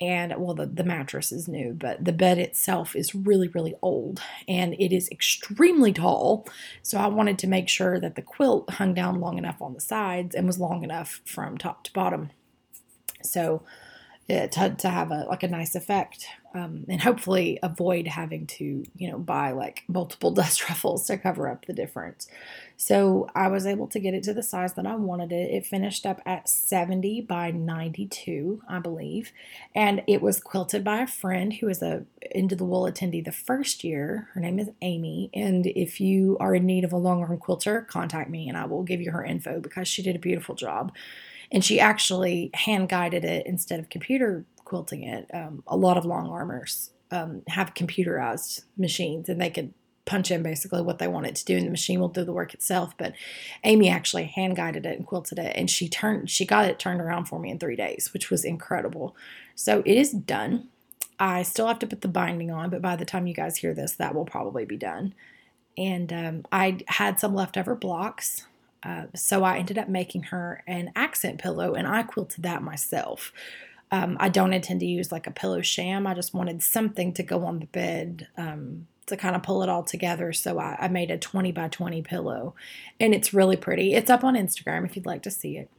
And 0.00 0.34
well, 0.38 0.54
the, 0.54 0.66
the 0.66 0.82
mattress 0.82 1.30
is 1.30 1.46
new, 1.46 1.72
but 1.72 2.04
the 2.04 2.12
bed 2.12 2.38
itself 2.38 2.96
is 2.96 3.14
really, 3.14 3.46
really 3.48 3.74
old 3.80 4.20
and 4.48 4.74
it 4.74 4.92
is 4.92 5.08
extremely 5.10 5.92
tall. 5.92 6.48
So 6.82 6.98
I 6.98 7.06
wanted 7.06 7.38
to 7.40 7.46
make 7.46 7.68
sure 7.68 8.00
that 8.00 8.16
the 8.16 8.22
quilt 8.22 8.70
hung 8.70 8.92
down 8.92 9.20
long 9.20 9.38
enough 9.38 9.62
on 9.62 9.72
the 9.74 9.80
sides 9.80 10.34
and 10.34 10.48
was 10.48 10.58
long 10.58 10.82
enough 10.82 11.20
from 11.24 11.56
top 11.56 11.84
to 11.84 11.92
bottom. 11.92 12.30
So 13.22 13.62
to, 14.28 14.74
to 14.78 14.88
have 14.88 15.10
a 15.10 15.26
like 15.28 15.42
a 15.42 15.48
nice 15.48 15.74
effect 15.74 16.26
um, 16.54 16.84
and 16.88 17.00
hopefully 17.00 17.58
avoid 17.62 18.06
having 18.06 18.46
to 18.46 18.84
you 18.96 19.10
know 19.10 19.18
buy 19.18 19.50
like 19.50 19.82
multiple 19.86 20.30
dust 20.34 20.68
ruffles 20.68 21.06
to 21.06 21.18
cover 21.18 21.48
up 21.48 21.66
the 21.66 21.72
difference. 21.72 22.26
So 22.76 23.28
i 23.34 23.48
was 23.48 23.66
able 23.66 23.86
to 23.88 24.00
get 24.00 24.14
it 24.14 24.22
to 24.24 24.34
the 24.34 24.42
size 24.42 24.74
that 24.74 24.86
i 24.86 24.94
wanted 24.94 25.30
it. 25.30 25.50
It 25.50 25.66
finished 25.66 26.06
up 26.06 26.20
at 26.24 26.48
70 26.48 27.22
by 27.22 27.50
92 27.50 28.62
i 28.68 28.78
believe. 28.78 29.30
And 29.74 30.02
it 30.06 30.22
was 30.22 30.40
quilted 30.40 30.84
by 30.84 31.00
a 31.00 31.06
friend 31.06 31.52
who 31.52 31.66
was 31.66 31.82
a 31.82 32.04
into 32.30 32.56
the 32.56 32.64
wool 32.64 32.90
attendee 32.90 33.24
the 33.24 33.32
first 33.32 33.84
year. 33.84 34.28
Her 34.32 34.40
name 34.40 34.58
is 34.58 34.70
amy. 34.80 35.30
And 35.34 35.66
if 35.66 36.00
you 36.00 36.38
are 36.40 36.54
in 36.54 36.66
need 36.66 36.84
of 36.84 36.92
a 36.92 36.96
long 36.96 37.20
arm 37.20 37.36
quilter 37.38 37.82
contact 37.82 38.30
me 38.30 38.48
and 38.48 38.56
i 38.56 38.64
will 38.64 38.82
give 38.82 39.02
you 39.02 39.10
her 39.10 39.24
info 39.24 39.60
because 39.60 39.86
she 39.86 40.02
did 40.02 40.16
a 40.16 40.20
beautiful 40.20 40.54
job 40.54 40.92
and 41.54 41.64
she 41.64 41.78
actually 41.78 42.50
hand 42.52 42.88
guided 42.88 43.24
it 43.24 43.46
instead 43.46 43.78
of 43.78 43.88
computer 43.88 44.44
quilting 44.64 45.04
it. 45.04 45.30
Um, 45.32 45.62
a 45.68 45.76
lot 45.76 45.96
of 45.96 46.04
long 46.04 46.28
armors 46.28 46.90
um, 47.12 47.42
have 47.46 47.74
computerized 47.74 48.64
machines, 48.76 49.28
and 49.28 49.40
they 49.40 49.50
could 49.50 49.72
punch 50.04 50.32
in 50.32 50.42
basically 50.42 50.82
what 50.82 50.98
they 50.98 51.06
want 51.06 51.26
it 51.26 51.36
to 51.36 51.44
do, 51.44 51.56
and 51.56 51.66
the 51.66 51.70
machine 51.70 52.00
will 52.00 52.08
do 52.08 52.24
the 52.24 52.32
work 52.32 52.52
itself. 52.54 52.98
But 52.98 53.14
Amy 53.62 53.88
actually 53.88 54.24
hand 54.24 54.56
guided 54.56 54.84
it 54.84 54.98
and 54.98 55.06
quilted 55.06 55.38
it, 55.38 55.56
and 55.56 55.70
she 55.70 55.88
turned 55.88 56.28
she 56.28 56.44
got 56.44 56.66
it 56.66 56.80
turned 56.80 57.00
around 57.00 57.26
for 57.26 57.38
me 57.38 57.50
in 57.50 57.60
three 57.60 57.76
days, 57.76 58.12
which 58.12 58.30
was 58.30 58.44
incredible. 58.44 59.14
So 59.54 59.80
it 59.86 59.96
is 59.96 60.10
done. 60.10 60.68
I 61.20 61.44
still 61.44 61.68
have 61.68 61.78
to 61.78 61.86
put 61.86 62.00
the 62.00 62.08
binding 62.08 62.50
on, 62.50 62.68
but 62.68 62.82
by 62.82 62.96
the 62.96 63.04
time 63.04 63.28
you 63.28 63.34
guys 63.34 63.58
hear 63.58 63.72
this, 63.72 63.92
that 63.92 64.12
will 64.12 64.24
probably 64.24 64.64
be 64.64 64.76
done. 64.76 65.14
And 65.78 66.12
um, 66.12 66.44
I 66.50 66.80
had 66.88 67.20
some 67.20 67.32
leftover 67.32 67.76
blocks 67.76 68.44
uh, 68.84 69.04
so 69.14 69.44
I 69.44 69.58
ended 69.58 69.78
up 69.78 69.88
making 69.88 70.24
her 70.24 70.62
an 70.66 70.92
accent 70.94 71.40
pillow 71.40 71.74
and 71.74 71.86
I 71.86 72.02
quilted 72.02 72.42
that 72.44 72.62
myself. 72.62 73.32
Um, 73.90 74.16
I 74.20 74.28
don't 74.28 74.52
intend 74.52 74.80
to 74.80 74.86
use 74.86 75.12
like 75.12 75.26
a 75.26 75.30
pillow 75.32 75.62
sham. 75.62 76.06
I 76.06 76.14
just 76.14 76.34
wanted 76.34 76.62
something 76.62 77.12
to 77.14 77.22
go 77.22 77.44
on 77.44 77.60
the 77.60 77.66
bed 77.66 78.28
um, 78.36 78.86
to 79.06 79.16
kind 79.16 79.36
of 79.36 79.42
pull 79.42 79.62
it 79.62 79.68
all 79.68 79.82
together. 79.82 80.32
So 80.32 80.58
I, 80.58 80.76
I 80.80 80.88
made 80.88 81.10
a 81.10 81.18
20 81.18 81.52
by 81.52 81.68
20 81.68 82.02
pillow 82.02 82.54
and 82.98 83.14
it's 83.14 83.32
really 83.32 83.56
pretty. 83.56 83.94
It's 83.94 84.10
up 84.10 84.24
on 84.24 84.34
Instagram 84.34 84.84
if 84.84 84.96
you'd 84.96 85.06
like 85.06 85.22
to 85.22 85.30
see 85.30 85.56
it 85.56 85.70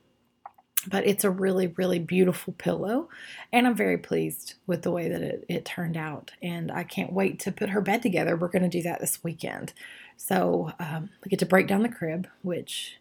but 0.87 1.05
it's 1.05 1.23
a 1.23 1.29
really 1.29 1.67
really 1.67 1.99
beautiful 1.99 2.53
pillow 2.53 3.09
and 3.51 3.65
i'm 3.65 3.75
very 3.75 3.97
pleased 3.97 4.55
with 4.67 4.81
the 4.81 4.91
way 4.91 5.09
that 5.09 5.21
it, 5.21 5.45
it 5.47 5.65
turned 5.65 5.97
out 5.97 6.31
and 6.41 6.71
i 6.71 6.83
can't 6.83 7.13
wait 7.13 7.39
to 7.39 7.51
put 7.51 7.69
her 7.69 7.81
bed 7.81 8.01
together 8.01 8.35
we're 8.35 8.47
going 8.47 8.61
to 8.61 8.69
do 8.69 8.81
that 8.81 8.99
this 8.99 9.23
weekend 9.23 9.73
so 10.17 10.71
um, 10.79 11.09
we 11.23 11.29
get 11.29 11.39
to 11.39 11.45
break 11.45 11.67
down 11.67 11.83
the 11.83 11.89
crib, 11.89 12.27
which 12.41 12.97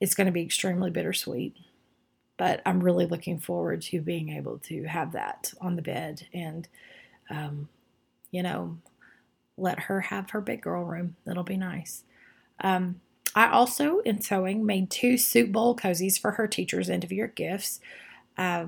is 0.00 0.14
going 0.14 0.26
to 0.26 0.32
be 0.32 0.42
extremely 0.42 0.90
bittersweet. 0.90 1.56
But 2.36 2.62
I'm 2.66 2.80
really 2.80 3.06
looking 3.06 3.38
forward 3.38 3.82
to 3.82 4.00
being 4.00 4.30
able 4.30 4.58
to 4.60 4.84
have 4.84 5.12
that 5.12 5.52
on 5.60 5.76
the 5.76 5.82
bed 5.82 6.26
and, 6.32 6.66
um, 7.30 7.68
you 8.30 8.42
know, 8.42 8.78
let 9.56 9.80
her 9.80 10.00
have 10.00 10.30
her 10.30 10.40
big 10.40 10.62
girl 10.62 10.84
room. 10.84 11.16
That'll 11.24 11.44
be 11.44 11.56
nice. 11.56 12.04
Um, 12.60 13.00
I 13.34 13.50
also, 13.50 14.00
in 14.00 14.20
sewing, 14.20 14.66
made 14.66 14.90
two 14.90 15.16
soup 15.16 15.52
bowl 15.52 15.76
cozies 15.76 16.20
for 16.20 16.32
her 16.32 16.46
teacher's 16.46 16.90
end 16.90 17.04
of 17.04 17.12
year 17.12 17.28
gifts. 17.28 17.80
Uh, 18.36 18.66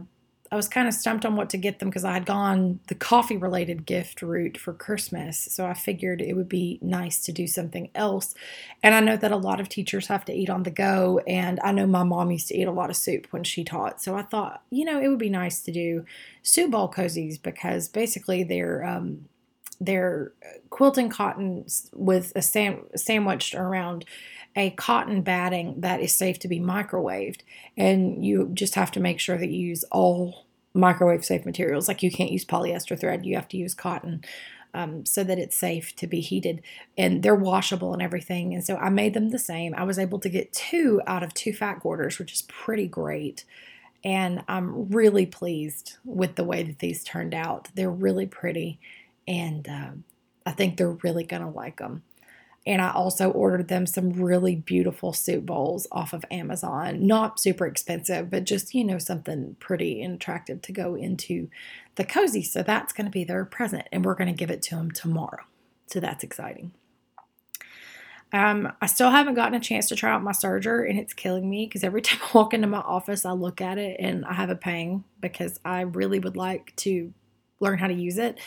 I 0.54 0.56
was 0.56 0.68
kind 0.68 0.86
of 0.86 0.94
stumped 0.94 1.26
on 1.26 1.34
what 1.34 1.50
to 1.50 1.56
get 1.56 1.80
them 1.80 1.88
because 1.88 2.04
I 2.04 2.12
had 2.12 2.26
gone 2.26 2.78
the 2.86 2.94
coffee 2.94 3.36
related 3.36 3.86
gift 3.86 4.22
route 4.22 4.56
for 4.56 4.72
Christmas. 4.72 5.48
So 5.50 5.66
I 5.66 5.74
figured 5.74 6.22
it 6.22 6.36
would 6.36 6.48
be 6.48 6.78
nice 6.80 7.24
to 7.24 7.32
do 7.32 7.48
something 7.48 7.90
else. 7.92 8.36
And 8.80 8.94
I 8.94 9.00
know 9.00 9.16
that 9.16 9.32
a 9.32 9.36
lot 9.36 9.58
of 9.58 9.68
teachers 9.68 10.06
have 10.06 10.24
to 10.26 10.32
eat 10.32 10.48
on 10.48 10.62
the 10.62 10.70
go. 10.70 11.20
And 11.26 11.58
I 11.64 11.72
know 11.72 11.88
my 11.88 12.04
mom 12.04 12.30
used 12.30 12.46
to 12.48 12.56
eat 12.56 12.68
a 12.68 12.70
lot 12.70 12.88
of 12.88 12.94
soup 12.94 13.26
when 13.32 13.42
she 13.42 13.64
taught. 13.64 14.00
So 14.00 14.14
I 14.14 14.22
thought, 14.22 14.62
you 14.70 14.84
know, 14.84 15.00
it 15.00 15.08
would 15.08 15.18
be 15.18 15.28
nice 15.28 15.60
to 15.62 15.72
do 15.72 16.04
soup 16.44 16.70
ball 16.70 16.88
cozies 16.88 17.42
because 17.42 17.88
basically 17.88 18.44
they're, 18.44 18.84
um, 18.84 19.24
they're 19.80 20.34
quilting 20.70 21.08
cotton 21.08 21.66
with 21.92 22.32
a 22.36 22.42
sam- 22.42 22.86
sandwiched 22.94 23.56
around 23.56 24.04
a 24.56 24.70
cotton 24.70 25.22
batting 25.22 25.80
that 25.80 26.00
is 26.00 26.14
safe 26.14 26.38
to 26.40 26.48
be 26.48 26.60
microwaved. 26.60 27.40
And 27.76 28.24
you 28.24 28.50
just 28.54 28.74
have 28.76 28.90
to 28.92 29.00
make 29.00 29.20
sure 29.20 29.38
that 29.38 29.50
you 29.50 29.68
use 29.68 29.84
all 29.90 30.46
microwave 30.74 31.24
safe 31.24 31.44
materials. 31.44 31.88
Like 31.88 32.02
you 32.02 32.10
can't 32.10 32.32
use 32.32 32.44
polyester 32.44 32.98
thread, 32.98 33.26
you 33.26 33.34
have 33.36 33.48
to 33.48 33.56
use 33.56 33.74
cotton. 33.74 34.24
Um, 34.76 35.06
so 35.06 35.22
that 35.22 35.38
it's 35.38 35.56
safe 35.56 35.94
to 35.94 36.08
be 36.08 36.20
heated 36.20 36.60
and 36.98 37.22
they're 37.22 37.36
washable 37.36 37.92
and 37.92 38.02
everything. 38.02 38.52
And 38.54 38.64
so 38.64 38.74
I 38.74 38.88
made 38.88 39.14
them 39.14 39.30
the 39.30 39.38
same. 39.38 39.72
I 39.76 39.84
was 39.84 40.00
able 40.00 40.18
to 40.18 40.28
get 40.28 40.52
two 40.52 41.00
out 41.06 41.22
of 41.22 41.32
two 41.32 41.52
fat 41.52 41.74
quarters, 41.74 42.18
which 42.18 42.32
is 42.32 42.42
pretty 42.42 42.88
great. 42.88 43.44
And 44.02 44.42
I'm 44.48 44.90
really 44.90 45.26
pleased 45.26 45.98
with 46.04 46.34
the 46.34 46.42
way 46.42 46.64
that 46.64 46.80
these 46.80 47.04
turned 47.04 47.34
out. 47.34 47.68
They're 47.76 47.88
really 47.88 48.26
pretty, 48.26 48.80
and 49.28 49.68
uh, 49.68 49.90
I 50.44 50.50
think 50.50 50.76
they're 50.76 50.90
really 50.90 51.24
going 51.24 51.42
to 51.42 51.48
like 51.48 51.78
them. 51.78 52.02
And 52.66 52.80
I 52.80 52.90
also 52.92 53.30
ordered 53.30 53.68
them 53.68 53.86
some 53.86 54.10
really 54.10 54.56
beautiful 54.56 55.12
soup 55.12 55.44
bowls 55.44 55.86
off 55.92 56.14
of 56.14 56.24
Amazon. 56.30 57.06
Not 57.06 57.38
super 57.38 57.66
expensive, 57.66 58.30
but 58.30 58.44
just, 58.44 58.74
you 58.74 58.84
know, 58.84 58.98
something 58.98 59.56
pretty 59.60 60.02
and 60.02 60.14
attractive 60.14 60.62
to 60.62 60.72
go 60.72 60.94
into 60.94 61.50
the 61.96 62.04
cozy. 62.04 62.42
So 62.42 62.62
that's 62.62 62.92
going 62.92 63.04
to 63.04 63.10
be 63.10 63.24
their 63.24 63.44
present, 63.44 63.86
and 63.92 64.04
we're 64.04 64.14
going 64.14 64.32
to 64.32 64.38
give 64.38 64.50
it 64.50 64.62
to 64.62 64.76
them 64.76 64.90
tomorrow. 64.90 65.44
So 65.86 66.00
that's 66.00 66.24
exciting. 66.24 66.72
Um, 68.32 68.72
I 68.80 68.86
still 68.86 69.10
haven't 69.10 69.34
gotten 69.34 69.54
a 69.54 69.60
chance 69.60 69.88
to 69.88 69.96
try 69.96 70.10
out 70.10 70.22
my 70.22 70.32
serger, 70.32 70.88
and 70.88 70.98
it's 70.98 71.12
killing 71.12 71.48
me 71.48 71.66
because 71.66 71.84
every 71.84 72.02
time 72.02 72.20
I 72.22 72.36
walk 72.36 72.54
into 72.54 72.66
my 72.66 72.80
office, 72.80 73.24
I 73.24 73.32
look 73.32 73.60
at 73.60 73.78
it 73.78 73.96
and 74.00 74.24
I 74.24 74.32
have 74.32 74.50
a 74.50 74.56
pang 74.56 75.04
because 75.20 75.60
I 75.64 75.82
really 75.82 76.18
would 76.18 76.36
like 76.36 76.74
to 76.76 77.12
learn 77.60 77.78
how 77.78 77.86
to 77.86 77.94
use 77.94 78.18
it. 78.18 78.38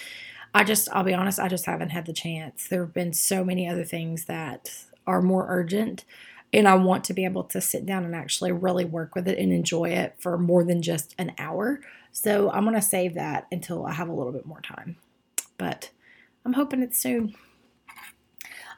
I 0.54 0.64
just, 0.64 0.90
I'll 0.92 1.04
be 1.04 1.14
honest, 1.14 1.40
I 1.40 1.48
just 1.48 1.66
haven't 1.66 1.90
had 1.90 2.06
the 2.06 2.14
chance. 2.14 2.68
There 2.68 2.84
have 2.84 2.94
been 2.94 3.14
so 3.14 3.44
many 3.44 3.68
other 3.68 3.84
things 3.84 4.26
that 4.26 4.86
are 5.06 5.22
more 5.22 5.46
urgent, 5.50 6.04
and 6.52 6.68
I 6.68 6.76
want 6.76 7.04
to 7.06 7.14
be 7.14 7.26
able 7.26 7.44
to 7.46 7.62
sit 7.62 7.86
down 7.86 8.06
and 8.06 8.16
actually 8.16 8.52
really 8.52 8.86
work 8.86 9.16
with 9.16 9.28
it 9.28 9.38
and 9.38 9.52
enjoy 9.52 9.90
it 9.90 10.16
for 10.18 10.38
more 10.38 10.64
than 10.64 10.82
just 10.82 11.14
an 11.18 11.34
hour. 11.38 11.82
So 12.12 12.50
I'm 12.50 12.64
going 12.64 12.76
to 12.76 12.82
save 12.82 13.14
that 13.16 13.48
until 13.52 13.86
I 13.86 13.94
have 13.94 14.10
a 14.10 14.14
little 14.14 14.32
bit 14.32 14.46
more 14.46 14.62
time. 14.62 14.98
But 15.58 15.92
I'm 16.46 16.54
hoping 16.54 16.82
it's 16.82 16.98
soon. 16.98 17.36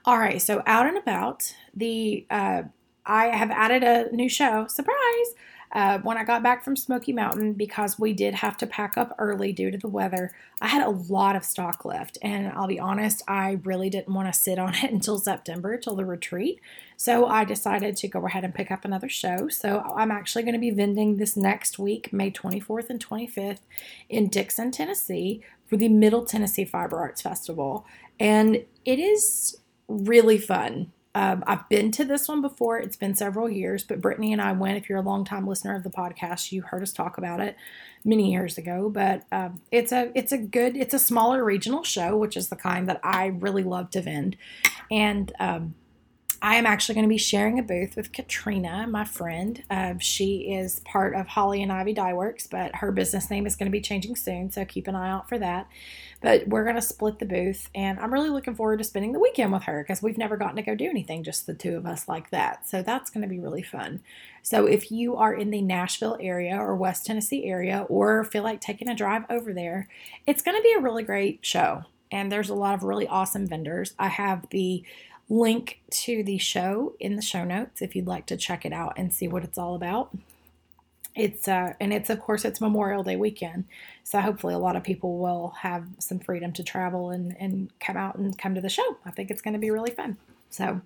All 0.06 0.18
right, 0.18 0.42
so 0.42 0.64
out 0.66 0.88
and 0.88 0.98
about, 0.98 1.54
the 1.74 2.26
uh, 2.30 2.64
I 3.06 3.28
have 3.28 3.52
added 3.52 3.84
a 3.84 4.16
new 4.16 4.30
show. 4.30 4.68
Surprise! 4.68 5.28
Uh, 5.72 6.00
when 6.00 6.18
I 6.18 6.24
got 6.24 6.42
back 6.42 6.64
from 6.64 6.76
Smoky 6.76 7.14
Mountain, 7.14 7.54
because 7.54 8.00
we 8.00 8.14
did 8.14 8.36
have 8.36 8.58
to 8.58 8.68
pack 8.68 8.98
up 8.98 9.16
early 9.20 9.52
due 9.54 9.70
to 9.70 9.78
the 9.78 9.88
weather, 9.88 10.34
I 10.60 10.68
had 10.68 10.86
a 10.86 10.90
lot 10.90 11.36
of 11.36 11.46
stock 11.46 11.86
left. 11.86 12.18
And 12.22 12.52
I'll 12.54 12.68
be 12.68 12.80
honest, 12.80 13.22
I 13.28 13.60
really 13.64 13.90
didn't 13.90 14.14
want 14.14 14.34
to 14.34 14.40
sit 14.40 14.58
on 14.58 14.74
it 14.76 14.92
until 14.92 15.20
September, 15.20 15.78
till 15.78 15.96
the 15.96 16.06
retreat. 16.06 16.60
So 16.98 17.28
I 17.28 17.46
decided 17.46 17.96
to 17.98 18.08
go 18.08 18.26
ahead 18.26 18.44
and 18.44 18.54
pick 18.54 18.72
up 18.72 18.84
another 18.84 19.10
show. 19.10 19.48
So 19.48 19.82
I'm 19.96 20.12
actually 20.12 20.44
going 20.44 20.54
to 20.54 20.60
be 20.60 20.72
vending 20.72 21.18
this 21.18 21.38
next 21.38 21.78
week, 21.78 22.12
May 22.12 22.32
24th 22.32 22.90
and 22.90 23.06
25th, 23.06 23.60
in 24.10 24.28
Dickson, 24.28 24.72
Tennessee, 24.72 25.42
for 25.68 25.78
the 25.78 25.88
Middle 25.88 26.26
Tennessee 26.26 26.66
Fiber 26.66 26.98
Arts 26.98 27.22
Festival. 27.22 27.86
And 28.20 28.66
it 28.86 29.00
is 29.00 29.58
really 29.88 30.38
fun. 30.38 30.92
Um, 31.16 31.44
I've 31.48 31.68
been 31.70 31.92
to 31.94 32.06
this 32.06 32.28
one 32.28 32.42
before. 32.42 32.78
It's 32.78 32.96
been 32.96 33.16
several 33.16 33.50
years, 33.50 33.84
but 33.84 34.02
Brittany 34.02 34.32
and 34.32 34.42
I 34.42 34.52
went. 34.52 34.78
If 34.78 34.90
you're 34.90 35.00
a 35.00 35.04
longtime 35.04 35.48
listener 35.48 35.76
of 35.76 35.84
the 35.84 35.90
podcast, 35.90 36.52
you 36.52 36.62
heard 36.62 36.84
us 36.84 36.94
talk 36.94 37.18
about 37.18 37.40
it 37.40 37.56
many 38.06 38.32
years 38.32 38.58
ago. 38.58 38.90
But 38.90 39.24
um, 39.32 39.62
it's 39.72 39.92
a 39.92 40.12
it's 40.14 40.32
a 40.32 40.38
good 40.38 40.78
it's 40.78 40.94
a 40.94 41.00
smaller 41.00 41.44
regional 41.44 41.84
show, 41.84 42.16
which 42.16 42.38
is 42.38 42.50
the 42.50 42.56
kind 42.56 42.88
that 42.90 43.00
I 43.04 43.28
really 43.28 43.64
love 43.64 43.90
to 43.92 44.02
vend. 44.02 44.38
And 44.92 45.32
um, 45.40 45.74
I 46.42 46.56
am 46.56 46.66
actually 46.66 46.96
going 46.96 47.06
to 47.06 47.10
be 47.10 47.18
sharing 47.18 47.60
a 47.60 47.64
booth 47.64 47.98
with 47.98 48.14
Katrina, 48.14 48.88
my 48.88 49.04
friend. 49.04 49.62
Uh, 49.70 49.96
she 50.00 50.54
is 50.54 50.80
part 50.82 51.14
of 51.14 51.28
Holly 51.28 51.62
and 51.62 51.72
Ivy 51.72 51.94
Dye 51.94 52.14
Works, 52.14 52.48
but 52.48 52.76
her 52.76 52.94
business 52.94 53.30
name 53.30 53.46
is 53.46 53.58
going 53.58 53.66
to 53.66 53.72
be 53.72 53.82
changing 53.82 54.16
soon, 54.16 54.50
so 54.50 54.64
keep 54.64 54.88
an 54.88 54.96
eye 54.96 55.10
out 55.10 55.28
for 55.28 55.38
that. 55.38 55.68
But 56.22 56.48
we're 56.48 56.64
going 56.64 56.76
to 56.76 56.82
split 56.82 57.20
the 57.20 57.26
booth, 57.26 57.70
and 57.76 58.00
I'm 58.00 58.14
really 58.14 58.30
looking 58.30 58.56
forward 58.56 58.78
to 58.78 58.86
spending 58.86 59.12
the 59.12 59.20
weekend 59.20 59.52
with 59.52 59.64
her 59.64 59.84
because 59.84 60.02
we've 60.02 60.18
never 60.18 60.38
gotten 60.38 60.56
to 60.56 60.62
go 60.62 60.76
do 60.76 60.90
anything, 60.90 61.24
just 61.24 61.46
the 61.46 61.54
two 61.54 61.76
of 61.76 61.86
us 61.86 62.08
like 62.08 62.30
that. 62.30 62.70
So 62.70 62.82
that's 62.82 63.10
going 63.10 63.24
to 63.24 63.28
be 63.28 63.40
really 63.40 63.64
fun. 63.64 64.02
So 64.42 64.66
if 64.66 64.92
you 64.92 65.18
are 65.18 65.34
in 65.34 65.52
the 65.52 65.62
Nashville 65.62 66.18
area 66.22 66.56
or 66.56 66.76
West 66.76 67.06
Tennessee 67.06 67.46
area 67.46 67.86
or 67.90 68.24
feel 68.24 68.44
like 68.44 68.62
taking 68.62 68.88
a 68.88 68.96
drive 68.96 69.24
over 69.30 69.54
there, 69.54 69.90
it's 70.26 70.42
going 70.42 70.58
to 70.58 70.64
be 70.64 70.74
a 70.74 70.82
really 70.82 71.04
great 71.04 71.40
show. 71.42 71.84
And 72.12 72.32
there's 72.32 72.50
a 72.50 72.56
lot 72.56 72.74
of 72.74 72.84
really 72.84 73.08
awesome 73.08 73.46
vendors. 73.46 73.94
I 74.00 74.08
have 74.08 74.48
the 74.50 74.84
link 75.30 75.80
to 75.92 76.24
the 76.24 76.38
show 76.38 76.96
in 77.00 77.16
the 77.16 77.22
show 77.22 77.44
notes 77.44 77.82
if 77.82 77.96
you'd 77.96 78.08
like 78.08 78.26
to 78.26 78.38
check 78.38 78.66
it 78.66 78.74
out 78.74 78.94
and 78.98 79.14
see 79.14 79.28
what 79.28 79.44
it's 79.44 79.58
all 79.58 79.76
about. 79.76 80.10
It's 81.16 81.48
uh, 81.48 81.74
and 81.80 81.94
it's 81.94 82.10
of 82.10 82.20
course 82.20 82.46
it's 82.46 82.62
Memorial 82.62 83.04
Day 83.04 83.16
weekend, 83.16 83.66
so 84.04 84.22
hopefully 84.22 84.54
a 84.54 84.60
lot 84.60 84.76
of 84.76 84.84
people 84.84 85.18
will 85.18 85.54
have 85.62 85.86
some 85.98 86.20
freedom 86.20 86.54
to 86.54 86.64
travel 86.64 87.10
and 87.10 87.36
and 87.40 87.72
come 87.80 87.98
out 87.98 88.16
and 88.16 88.38
come 88.38 88.56
to 88.56 88.62
the 88.62 88.70
show. 88.70 88.98
I 89.06 89.12
think 89.12 89.32
it's 89.32 89.42
going 89.42 89.54
to 89.54 89.60
be 89.60 89.72
really 89.72 89.92
fun. 89.92 90.18
So 90.50 90.82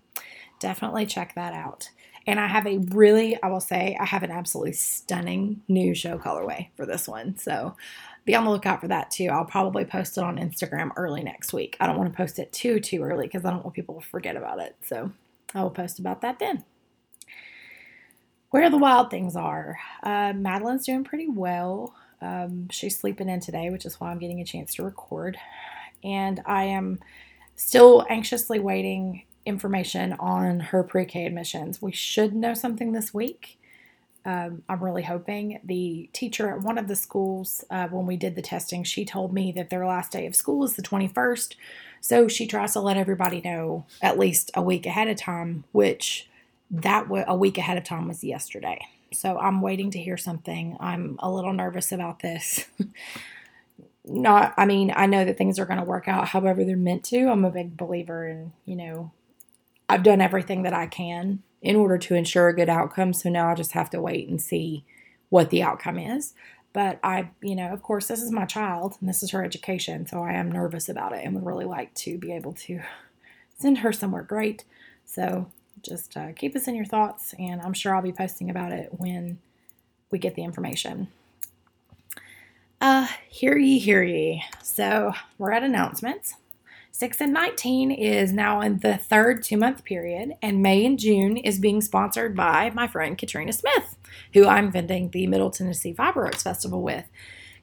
definitely 0.59 1.05
check 1.05 1.35
that 1.35 1.53
out. 1.53 1.89
And 2.25 2.39
I 2.39 2.47
have 2.47 2.65
a 2.65 2.77
really, 2.77 3.41
I 3.43 3.49
will 3.49 3.59
say, 3.59 3.97
I 3.99 4.05
have 4.05 4.23
an 4.23 4.31
absolutely 4.31 4.73
stunning 4.73 5.61
new 5.67 5.93
show 5.93 6.17
colorway 6.17 6.69
for 6.75 6.85
this 6.85 7.07
one. 7.07 7.37
So 7.37 7.75
be 8.25 8.35
on 8.35 8.45
the 8.45 8.51
lookout 8.51 8.81
for 8.81 8.87
that 8.87 9.11
too. 9.11 9.27
I'll 9.31 9.45
probably 9.45 9.85
post 9.85 10.17
it 10.17 10.23
on 10.23 10.37
Instagram 10.37 10.91
early 10.95 11.23
next 11.23 11.53
week. 11.53 11.75
I 11.79 11.87
don't 11.87 11.97
want 11.97 12.11
to 12.11 12.17
post 12.17 12.39
it 12.39 12.51
too 12.53 12.79
too 12.79 13.03
early 13.03 13.27
because 13.27 13.45
I 13.45 13.51
don't 13.51 13.63
want 13.63 13.75
people 13.75 13.99
to 13.99 14.07
forget 14.07 14.37
about 14.37 14.59
it. 14.59 14.75
So 14.85 15.11
I 15.53 15.61
will 15.61 15.69
post 15.69 15.99
about 15.99 16.21
that 16.21 16.39
then. 16.39 16.63
Where 18.49 18.69
the 18.69 18.77
wild 18.77 19.09
things 19.09 19.35
are, 19.35 19.79
uh, 20.03 20.33
Madeline's 20.33 20.85
doing 20.85 21.03
pretty 21.03 21.27
well. 21.27 21.95
Um, 22.21 22.69
she's 22.69 22.97
sleeping 22.97 23.27
in 23.27 23.39
today, 23.39 23.69
which 23.69 23.85
is 23.85 23.99
why 23.99 24.11
I'm 24.11 24.19
getting 24.19 24.39
a 24.39 24.45
chance 24.45 24.75
to 24.75 24.83
record. 24.83 25.37
And 26.03 26.41
I 26.45 26.65
am 26.65 26.99
still 27.55 28.05
anxiously 28.09 28.59
waiting 28.59 29.23
information 29.45 30.13
on 30.13 30.59
her 30.59 30.83
pre 30.83 31.05
K 31.05 31.25
admissions. 31.25 31.81
We 31.81 31.91
should 31.91 32.33
know 32.33 32.53
something 32.53 32.93
this 32.93 33.13
week. 33.13 33.59
Um, 34.25 34.63
I'm 34.69 34.83
really 34.83 35.03
hoping. 35.03 35.59
The 35.63 36.09
teacher 36.13 36.49
at 36.49 36.61
one 36.61 36.77
of 36.77 36.87
the 36.87 36.95
schools, 36.95 37.63
uh, 37.69 37.87
when 37.87 38.05
we 38.05 38.15
did 38.15 38.35
the 38.35 38.41
testing, 38.41 38.83
she 38.83 39.03
told 39.03 39.33
me 39.33 39.51
that 39.53 39.69
their 39.69 39.85
last 39.85 40.11
day 40.11 40.25
of 40.25 40.35
school 40.35 40.63
is 40.63 40.75
the 40.75 40.81
21st. 40.81 41.55
So 41.99 42.27
she 42.27 42.47
tries 42.47 42.73
to 42.73 42.79
let 42.79 42.97
everybody 42.97 43.41
know 43.41 43.85
at 44.01 44.19
least 44.19 44.51
a 44.55 44.61
week 44.61 44.85
ahead 44.85 45.09
of 45.09 45.17
time, 45.17 45.65
which 45.71 46.29
that 46.71 47.03
w- 47.03 47.25
a 47.27 47.35
week 47.35 47.57
ahead 47.57 47.77
of 47.77 47.83
time 47.83 48.07
was 48.07 48.23
yesterday. 48.23 48.79
So 49.11 49.37
I'm 49.37 49.61
waiting 49.61 49.91
to 49.91 49.99
hear 49.99 50.17
something. 50.17 50.77
I'm 50.79 51.17
a 51.19 51.29
little 51.29 51.53
nervous 51.53 51.91
about 51.91 52.19
this. 52.19 52.65
Not, 54.05 54.53
I 54.57 54.65
mean, 54.65 54.91
I 54.95 55.05
know 55.05 55.23
that 55.23 55.37
things 55.37 55.59
are 55.59 55.65
going 55.65 55.79
to 55.79 55.85
work 55.85 56.07
out 56.07 56.29
however 56.29 56.63
they're 56.63 56.75
meant 56.75 57.05
to. 57.05 57.27
I'm 57.27 57.45
a 57.45 57.51
big 57.51 57.77
believer 57.77 58.27
in, 58.27 58.51
you 58.65 58.75
know, 58.75 59.11
I've 59.87 60.03
done 60.03 60.21
everything 60.21 60.63
that 60.63 60.73
I 60.73 60.87
can 60.87 61.43
in 61.63 61.75
order 61.77 61.97
to 61.97 62.15
ensure 62.15 62.49
a 62.49 62.55
good 62.55 62.69
outcome. 62.69 63.13
So 63.13 63.29
now 63.29 63.49
I 63.49 63.55
just 63.55 63.71
have 63.71 63.89
to 63.91 64.01
wait 64.01 64.29
and 64.29 64.39
see 64.41 64.85
what 65.29 65.49
the 65.49 65.63
outcome 65.63 65.97
is. 65.97 66.35
But 66.73 66.99
I, 67.03 67.29
you 67.41 67.55
know, 67.55 67.69
of 67.73 67.81
course, 67.81 68.07
this 68.07 68.21
is 68.21 68.31
my 68.31 68.45
child 68.45 68.97
and 68.99 69.09
this 69.09 69.23
is 69.23 69.31
her 69.31 69.43
education. 69.43 70.05
So 70.05 70.21
I 70.23 70.33
am 70.33 70.51
nervous 70.51 70.89
about 70.89 71.13
it 71.13 71.25
and 71.25 71.33
would 71.35 71.45
really 71.45 71.65
like 71.65 71.93
to 71.95 72.19
be 72.19 72.33
able 72.33 72.53
to 72.53 72.81
send 73.57 73.79
her 73.79 73.93
somewhere 73.93 74.23
great. 74.23 74.65
So 75.05 75.47
just 75.83 76.17
uh, 76.17 76.33
keep 76.33 76.55
us 76.55 76.67
in 76.67 76.75
your 76.75 76.85
thoughts, 76.85 77.35
and 77.37 77.61
I'm 77.61 77.73
sure 77.73 77.95
I'll 77.95 78.01
be 78.01 78.13
posting 78.13 78.49
about 78.49 78.71
it 78.71 78.89
when 78.97 79.39
we 80.11 80.19
get 80.19 80.35
the 80.35 80.43
information. 80.43 81.09
Uh, 82.81 83.07
hear 83.29 83.57
ye, 83.57 83.79
hear 83.79 84.03
ye. 84.03 84.43
So 84.61 85.13
we're 85.37 85.51
at 85.51 85.63
announcements. 85.63 86.35
6 86.95 87.21
and 87.21 87.33
19 87.33 87.89
is 87.89 88.31
now 88.31 88.61
in 88.61 88.77
the 88.77 88.97
third 88.97 89.41
two 89.41 89.57
month 89.57 89.83
period, 89.83 90.33
and 90.43 90.61
May 90.61 90.85
and 90.85 90.99
June 90.99 91.37
is 91.37 91.57
being 91.57 91.81
sponsored 91.81 92.35
by 92.35 92.69
my 92.69 92.87
friend 92.87 93.17
Katrina 93.17 93.51
Smith, 93.51 93.97
who 94.33 94.45
I'm 94.45 94.71
vending 94.71 95.09
the 95.09 95.25
Middle 95.25 95.49
Tennessee 95.49 95.91
Fiber 95.91 96.25
Arts 96.25 96.43
Festival 96.43 96.83
with. 96.83 97.05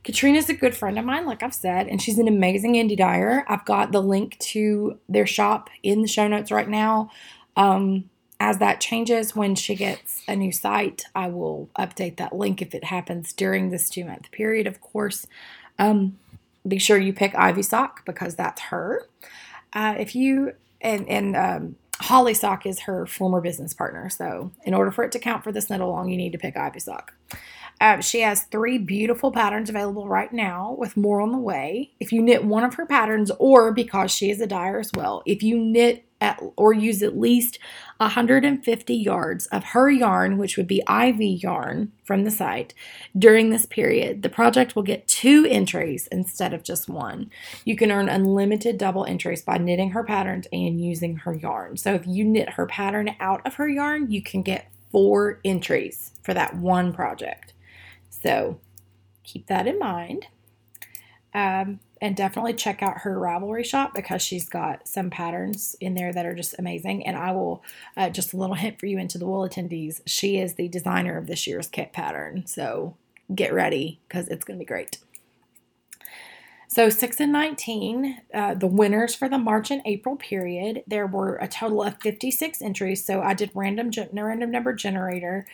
Katrina's 0.03 0.49
a 0.49 0.55
good 0.55 0.77
friend 0.77 0.99
of 0.99 1.05
mine, 1.05 1.27
like 1.27 1.45
I've 1.45 1.55
said, 1.55 1.87
and 1.87 2.03
she's 2.03 2.19
an 2.19 2.27
amazing 2.27 2.75
indie 2.75 2.97
dyer. 2.97 3.45
I've 3.47 3.65
got 3.65 3.93
the 3.93 4.03
link 4.03 4.37
to 4.39 4.99
their 5.09 5.29
shop 5.29 5.71
in 5.85 6.03
the 6.03 6.09
show 6.09 6.27
notes 6.27 6.51
right 6.51 6.69
now. 6.69 7.13
Um, 7.57 8.11
as 8.41 8.59
that 8.59 8.81
changes 8.81 9.37
when 9.37 9.55
she 9.55 9.77
gets 9.77 10.25
a 10.27 10.35
new 10.35 10.51
site, 10.51 11.05
I 11.15 11.29
will 11.29 11.69
update 11.79 12.17
that 12.17 12.35
link 12.35 12.61
if 12.61 12.75
it 12.75 12.83
happens 12.83 13.33
during 13.33 13.71
this 13.71 13.91
two 13.91 14.05
month 14.05 14.33
period, 14.33 14.67
of 14.67 14.81
course. 14.81 15.25
Um, 15.79 16.19
be 16.67 16.79
sure 16.79 16.99
you 16.99 17.13
pick 17.13 17.35
Ivy 17.35 17.63
Sock 17.63 18.05
because 18.05 18.37
that's 18.37 18.61
her. 18.63 19.07
Uh, 19.73 19.95
if 19.99 20.15
you 20.15 20.55
and 20.81 21.09
and 21.09 21.37
um, 21.37 21.77
Holly 22.01 22.35
Sock 22.35 22.67
is 22.67 22.81
her 22.81 23.07
former 23.07 23.41
business 23.41 23.75
partner. 23.75 24.09
So 24.09 24.53
in 24.65 24.75
order 24.75 24.91
for 24.91 25.05
it 25.05 25.13
to 25.13 25.19
count 25.19 25.45
for 25.45 25.53
this 25.53 25.69
knit 25.69 25.81
along, 25.81 26.09
you 26.09 26.17
need 26.17 26.33
to 26.33 26.39
pick 26.39 26.57
Ivy 26.57 26.81
Sock. 26.81 27.13
Uh, 27.81 27.99
she 28.01 28.21
has 28.21 28.43
three 28.45 28.77
beautiful 28.77 29.33
patterns 29.33 29.71
available 29.71 30.07
right 30.07 30.33
now, 30.33 30.77
with 30.79 30.99
more 30.99 31.21
on 31.21 31.33
the 31.33 31.39
way. 31.39 31.93
If 31.99 32.13
you 32.13 32.21
knit 32.21 32.45
one 32.45 32.63
of 32.63 32.75
her 32.75 32.85
patterns, 32.85 33.31
or 33.39 33.73
because 33.73 34.11
she 34.11 34.31
is 34.31 34.41
a 34.41 34.47
dyer 34.47 34.79
as 34.79 34.91
well, 34.93 35.23
if 35.25 35.43
you 35.43 35.59
knit 35.59 36.05
at, 36.21 36.39
or 36.57 36.75
use 36.75 37.03
at 37.03 37.19
least 37.19 37.59
150 37.97 38.95
yards 38.95 39.47
of 39.47 39.65
her 39.65 39.89
yarn, 39.91 40.37
which 40.37 40.59
would 40.59 40.67
be 40.67 40.83
Ivy 40.87 41.27
yarn 41.43 41.93
from 42.05 42.25
the 42.25 42.31
site, 42.31 42.75
during 43.19 43.49
this 43.49 43.65
period, 43.65 44.23
the 44.23 44.29
project 44.29 44.77
will 44.77 44.83
get 44.83 45.09
two 45.09 45.47
entries 45.49 46.07
instead 46.13 46.53
of 46.53 46.63
just 46.63 46.89
one. 46.89 47.31
You 47.65 47.77
can 47.77 47.91
earn 47.91 48.11
unlimited 48.11 48.77
double 48.77 49.07
entries 49.07 49.41
by 49.41 49.57
knitting 49.57 49.93
her 49.93 50.05
patterns 50.05 50.47
and 50.53 50.85
using 50.85 51.17
her 51.17 51.33
yarn. 51.33 51.79
So 51.79 51.95
if 51.95 52.07
you 52.07 52.25
knit 52.27 52.51
her 52.51 52.67
pattern 52.67 53.17
out 53.21 53.47
of 53.47 53.55
her 53.55 53.69
yarn, 53.69 54.11
you 54.11 54.23
can 54.23 54.43
get 54.43 54.71
four 54.93 55.41
entries 55.45 56.13
for 56.23 56.35
that 56.35 56.57
one 56.57 56.93
project. 56.93 57.55
So 58.23 58.61
keep 59.25 59.47
that 59.47 59.67
in 59.67 59.79
mind. 59.79 60.27
Um, 61.33 61.81
and 62.01 62.17
definitely 62.17 62.55
check 62.55 62.83
out 62.83 62.99
her 62.99 63.17
Ravelry 63.17 63.65
shop 63.65 63.95
because 63.95 64.23
she's 64.23 64.49
got 64.49 64.89
some 64.89 65.11
patterns 65.11 65.77
in 65.81 65.95
there 65.95 66.13
that 66.13 66.27
are 66.27 66.35
just 66.35 66.59
amazing. 66.59 67.07
And 67.07 67.17
I 67.17 67.33
will, 67.33 67.63
uh, 67.97 68.09
just 68.11 68.33
a 68.33 68.37
little 68.37 68.57
hint 68.57 68.81
for 68.81 68.87
you 68.87 68.99
into 68.99 69.19
the 69.19 69.27
wool 69.27 69.49
attendees, 69.49 70.01
she 70.07 70.39
is 70.39 70.55
the 70.55 70.69
designer 70.69 71.19
of 71.19 71.27
this 71.27 71.47
year's 71.47 71.69
kit 71.69 71.93
pattern. 71.93 72.47
So 72.47 72.97
get 73.35 73.53
ready 73.53 74.01
because 74.09 74.29
it's 74.29 74.45
going 74.45 74.59
to 74.59 74.63
be 74.63 74.67
great. 74.67 74.99
So 76.69 76.89
6 76.89 77.19
and 77.19 77.33
19, 77.33 78.21
uh, 78.33 78.55
the 78.55 78.69
winners 78.69 79.15
for 79.15 79.29
the 79.29 79.39
March 79.39 79.73
and 79.73 79.83
April 79.85 80.15
period, 80.15 80.85
there 80.87 81.07
were 81.07 81.37
a 81.37 81.49
total 81.49 81.83
of 81.83 81.99
56 82.01 82.63
entries. 82.63 83.05
So 83.05 83.21
I 83.21 83.35
did 83.35 83.51
random, 83.55 83.91
random 84.13 84.51
number 84.53 84.73
generator 84.73 85.47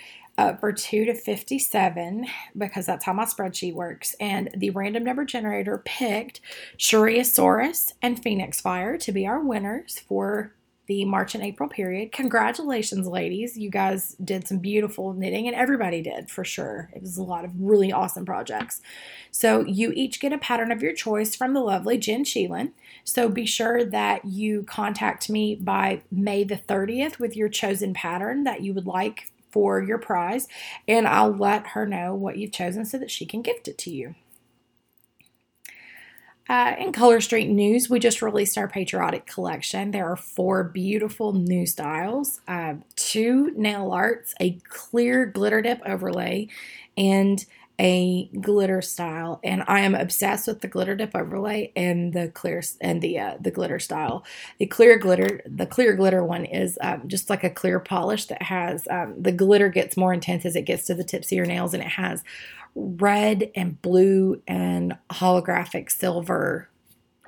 for 0.61 0.72
2 0.72 1.07
to 1.07 1.14
57 1.14 2.27
because 2.57 2.87
that's 2.87 3.05
how 3.05 3.12
my 3.12 3.25
spreadsheet 3.25 3.75
works. 3.75 4.14
And 4.20 4.51
the 4.55 4.70
random 4.70 5.05
number 5.05 5.25
generator 5.25 5.83
picked 5.85 6.40
Shuriasaurus 6.79 7.92
and 8.03 8.22
Phoenix 8.22 8.61
Fire 8.61 8.99
to 8.99 9.12
be 9.12 9.27
our 9.27 9.40
winners 9.40 9.99
for 9.99 10.53
the 10.87 11.05
March 11.05 11.35
and 11.35 11.42
April 11.42 11.68
period. 11.68 12.12
Congratulations, 12.12 13.07
ladies. 13.07 13.59
You 13.59 13.70
guys 13.70 14.16
did 14.22 14.46
some 14.46 14.59
beautiful 14.59 15.12
knitting, 15.12 15.46
and 15.46 15.57
everybody 15.57 16.01
did 16.01 16.31
for 16.31 16.44
sure. 16.44 16.90
It 16.94 17.03
was 17.03 17.16
a 17.16 17.22
lot 17.22 17.44
of 17.44 17.51
really 17.59 17.92
awesome 17.92 18.25
projects. 18.25 18.81
So, 19.31 19.64
you 19.64 19.92
each 19.94 20.20
get 20.20 20.33
a 20.33 20.38
pattern 20.38 20.70
of 20.70 20.83
your 20.83 20.94
choice 20.94 21.35
from 21.35 21.55
the 21.55 21.61
lovely 21.61 21.99
Jen 21.99 22.25
Sheelan. 22.25 22.70
So, 23.03 23.29
be 23.29 23.46
sure 23.46 23.85
that 23.85 24.25
you 24.25 24.62
contact 24.62 25.29
me 25.29 25.57
by 25.57 26.03
May 26.11 26.44
the 26.44 26.57
30th 26.57 27.18
with 27.18 27.37
your 27.37 27.49
chosen 27.49 27.92
pattern 27.92 28.44
that 28.44 28.61
you 28.61 28.72
would 28.72 28.87
like 28.87 29.33
for 29.57 29.83
your 29.83 29.97
prize, 29.97 30.49
and 30.87 31.09
I'll 31.09 31.35
let 31.35 31.69
her 31.69 31.87
know 31.87 32.14
what 32.14 32.37
you've 32.37 32.53
chosen 32.53 32.85
so 32.85 32.99
that 32.99 33.11
she 33.11 33.25
can 33.25 33.40
gift 33.40 33.69
it 33.69 33.79
to 33.79 33.90
you. 33.90 34.14
Uh, 36.47 36.75
in 36.79 36.92
Color 36.92 37.23
Street 37.23 37.49
News, 37.49 37.88
we 37.88 37.99
just 37.99 38.21
released 38.21 38.59
our 38.59 38.69
patriotic 38.69 39.25
collection. 39.25 39.92
There 39.92 40.07
are 40.12 40.16
four 40.16 40.62
beautiful 40.62 41.33
new 41.33 41.64
styles, 41.64 42.42
uh, 42.47 42.75
two 42.97 43.51
nail 43.57 43.92
arts, 43.92 44.35
a 44.42 44.59
clear 44.69 45.25
glitter 45.25 45.62
dip 45.62 45.81
overlay, 45.87 46.49
and 46.99 47.42
a 47.79 48.29
glitter 48.41 48.81
style 48.81 49.39
and 49.45 49.62
I 49.67 49.81
am 49.81 49.95
obsessed 49.95 50.47
with 50.47 50.61
the 50.61 50.69
glitter 50.69 50.95
dip 50.95 51.15
overlay 51.15 51.73
and 51.77 52.12
the 52.12 52.29
clear 52.29 52.62
and 52.81 53.03
the 53.03 53.19
uh, 53.19 53.35
the 53.41 53.51
glitter 53.51 53.79
style. 53.79 54.25
The 54.59 54.67
clear 54.67 54.99
glitter, 54.99 55.43
the 55.47 55.67
clear 55.67 55.95
glitter 55.95 56.25
one 56.25 56.45
is 56.45 56.79
um, 56.81 57.03
just 57.07 57.29
like 57.29 57.45
a 57.45 57.51
clear 57.51 57.79
polish 57.79 58.27
that 58.27 58.43
has 58.43 58.89
um, 58.91 59.15
the 59.21 59.33
glitter 59.33 59.69
gets 59.69 59.97
more 59.97 60.15
intense 60.15 60.47
as 60.47 60.57
it 60.57 60.62
gets 60.62 60.87
to 60.87 60.95
the 60.95 61.05
tips 61.05 61.31
of 61.31 61.37
your 61.37 61.47
nails 61.47 61.75
and 61.75 61.83
it 61.83 61.91
has 61.91 62.25
red 62.75 63.51
and 63.55 63.81
blue 63.83 64.41
and 64.47 64.97
holographic 65.11 65.91
silver 65.91 66.69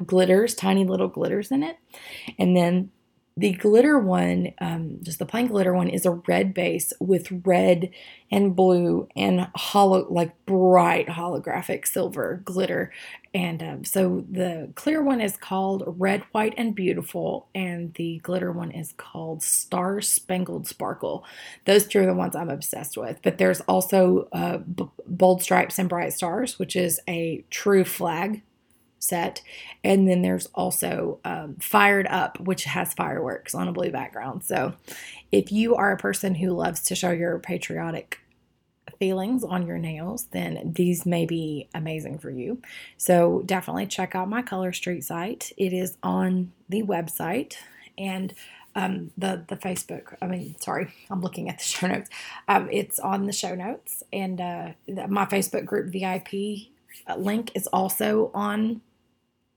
glitters, 0.04 0.54
tiny 0.54 0.84
little 0.84 1.08
glitters 1.08 1.50
in 1.50 1.62
it. 1.62 1.76
And 2.38 2.56
then 2.56 2.90
the 3.38 3.52
glitter 3.52 4.00
one, 4.00 4.52
um, 4.60 4.98
just 5.00 5.20
the 5.20 5.24
plain 5.24 5.46
glitter 5.46 5.72
one, 5.72 5.88
is 5.88 6.04
a 6.04 6.20
red 6.26 6.52
base 6.52 6.92
with 6.98 7.30
red 7.46 7.90
and 8.32 8.56
blue 8.56 9.06
and 9.14 9.48
hollow, 9.54 10.08
like 10.10 10.34
bright 10.44 11.06
holographic 11.06 11.86
silver 11.86 12.42
glitter. 12.44 12.92
And 13.32 13.62
um, 13.62 13.84
so 13.84 14.24
the 14.28 14.72
clear 14.74 15.04
one 15.04 15.20
is 15.20 15.36
called 15.36 15.84
Red, 15.86 16.24
White, 16.32 16.54
and 16.56 16.74
Beautiful, 16.74 17.46
and 17.54 17.94
the 17.94 18.18
glitter 18.24 18.50
one 18.50 18.72
is 18.72 18.92
called 18.96 19.44
Star 19.44 20.00
Spangled 20.00 20.66
Sparkle. 20.66 21.24
Those 21.64 21.86
two 21.86 22.00
are 22.00 22.06
the 22.06 22.14
ones 22.14 22.34
I'm 22.34 22.50
obsessed 22.50 22.96
with. 22.96 23.20
But 23.22 23.38
there's 23.38 23.60
also 23.62 24.28
uh, 24.32 24.58
B- 24.58 24.90
Bold 25.06 25.44
Stripes 25.44 25.78
and 25.78 25.88
Bright 25.88 26.12
Stars, 26.12 26.58
which 26.58 26.74
is 26.74 27.00
a 27.08 27.44
true 27.50 27.84
flag 27.84 28.42
set. 28.98 29.42
And 29.84 30.08
then 30.08 30.22
there's 30.22 30.46
also 30.54 31.18
um, 31.24 31.56
Fired 31.60 32.06
Up, 32.06 32.40
which 32.40 32.64
has 32.64 32.94
fireworks 32.94 33.54
on 33.54 33.68
a 33.68 33.72
blue 33.72 33.90
background. 33.90 34.44
So 34.44 34.74
if 35.32 35.52
you 35.52 35.74
are 35.74 35.92
a 35.92 35.98
person 35.98 36.34
who 36.34 36.50
loves 36.50 36.82
to 36.82 36.94
show 36.94 37.10
your 37.10 37.38
patriotic 37.38 38.20
feelings 38.98 39.44
on 39.44 39.66
your 39.66 39.78
nails, 39.78 40.26
then 40.32 40.72
these 40.74 41.06
may 41.06 41.26
be 41.26 41.68
amazing 41.74 42.18
for 42.18 42.30
you. 42.30 42.60
So 42.96 43.42
definitely 43.46 43.86
check 43.86 44.14
out 44.14 44.28
my 44.28 44.42
Color 44.42 44.72
Street 44.72 45.04
site. 45.04 45.52
It 45.56 45.72
is 45.72 45.96
on 46.02 46.52
the 46.68 46.82
website 46.82 47.54
and 47.96 48.34
um, 48.74 49.10
the 49.18 49.44
the 49.48 49.56
Facebook. 49.56 50.16
I 50.22 50.26
mean, 50.26 50.54
sorry, 50.60 50.92
I'm 51.10 51.20
looking 51.20 51.48
at 51.48 51.58
the 51.58 51.64
show 51.64 51.86
notes. 51.88 52.10
Um, 52.46 52.68
it's 52.70 52.98
on 52.98 53.26
the 53.26 53.32
show 53.32 53.54
notes, 53.54 54.02
and 54.12 54.40
uh, 54.40 54.72
my 55.08 55.24
Facebook 55.24 55.64
group 55.64 55.92
VIP 55.92 56.68
link 57.16 57.50
is 57.54 57.66
also 57.68 58.30
on 58.34 58.80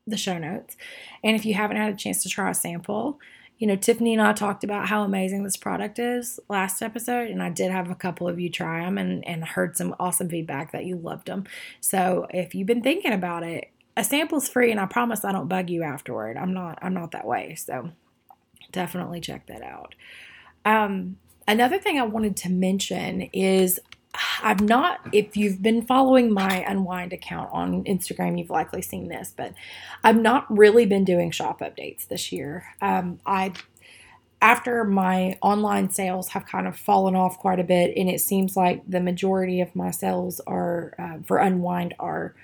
the 0.08 0.18
show 0.18 0.38
notes. 0.38 0.76
And 1.24 1.36
if 1.36 1.46
you 1.46 1.54
haven't 1.54 1.78
had 1.78 1.94
a 1.94 1.98
chance 1.98 2.24
to 2.24 2.30
try 2.30 2.50
a 2.50 2.54
sample, 2.54 3.20
you 3.58 3.68
know, 3.68 3.76
Tiffany 3.76 4.14
and 4.14 4.22
I 4.22 4.34
talked 4.34 4.64
about 4.64 4.88
how 4.88 5.04
amazing 5.04 5.44
this 5.44 5.56
product 5.56 6.00
is 6.00 6.40
last 6.50 6.82
episode, 6.82 7.30
and 7.30 7.44
I 7.44 7.50
did 7.50 7.72
have 7.72 7.92
a 7.92 7.96
couple 7.96 8.28
of 8.28 8.40
you 8.40 8.50
try 8.50 8.84
them 8.84 8.98
and, 8.98 9.26
and 9.28 9.44
heard 9.44 9.78
some 9.78 9.96
awesome 10.00 10.30
feedback 10.30 10.72
that 10.72 10.86
you 10.86 10.96
loved 10.96 11.28
them. 11.28 11.44
So 11.80 12.26
if 12.32 12.56
you've 12.56 12.66
been 12.66 12.82
thinking 12.82 13.14
about 13.14 13.44
it, 13.44 13.70
a 13.96 14.04
sample's 14.04 14.50
free, 14.50 14.72
and 14.72 14.80
I 14.80 14.88
promise 14.88 15.24
I 15.24 15.32
don't 15.32 15.48
bug 15.48 15.70
you 15.70 15.84
afterward. 15.84 16.38
I'm 16.38 16.54
not 16.54 16.80
I'm 16.82 16.94
not 16.94 17.12
that 17.12 17.28
way. 17.28 17.54
So 17.56 17.92
definitely 18.72 19.22
check 19.22 19.46
that 19.48 19.62
out. 19.62 19.94
Um, 20.66 21.18
another 21.48 21.78
thing 21.78 22.00
I 22.00 22.04
wanted 22.04 22.38
to 22.38 22.50
mention 22.50 23.22
is 23.34 23.80
I've 24.44 24.62
not, 24.62 25.00
if 25.14 25.38
you've 25.38 25.62
been 25.62 25.82
following 25.82 26.34
my 26.34 26.66
Unwind 26.68 27.14
account 27.14 27.50
on 27.54 27.84
Instagram, 27.86 28.38
you've 28.38 28.50
likely 28.50 28.82
seen 28.82 29.08
this, 29.08 29.34
but 29.36 29.54
I've 30.04 30.20
not 30.20 30.46
really 30.56 30.86
been 30.86 31.06
doing 31.06 31.32
shop 31.32 31.62
updates 31.62 32.08
this 32.08 32.32
year. 32.32 32.66
Um, 32.82 33.20
I, 33.26 33.54
after 34.42 34.84
my 34.84 35.38
online 35.42 35.92
sales 35.92 36.30
have 36.30 36.46
kind 36.46 36.68
of 36.68 36.76
fallen 36.76 37.16
off 37.16 37.38
quite 37.40 37.60
a 37.60 37.64
bit, 37.64 37.96
and 37.96 38.10
it 38.10 38.20
seems 38.20 38.58
like 38.58 38.82
the 38.88 39.00
majority 39.00 39.62
of 39.62 39.76
my 39.76 39.92
sales 39.92 40.42
are 40.48 40.94
uh, 40.98 41.24
for 41.24 41.38
Unwind 41.38 41.94
are 42.00 42.36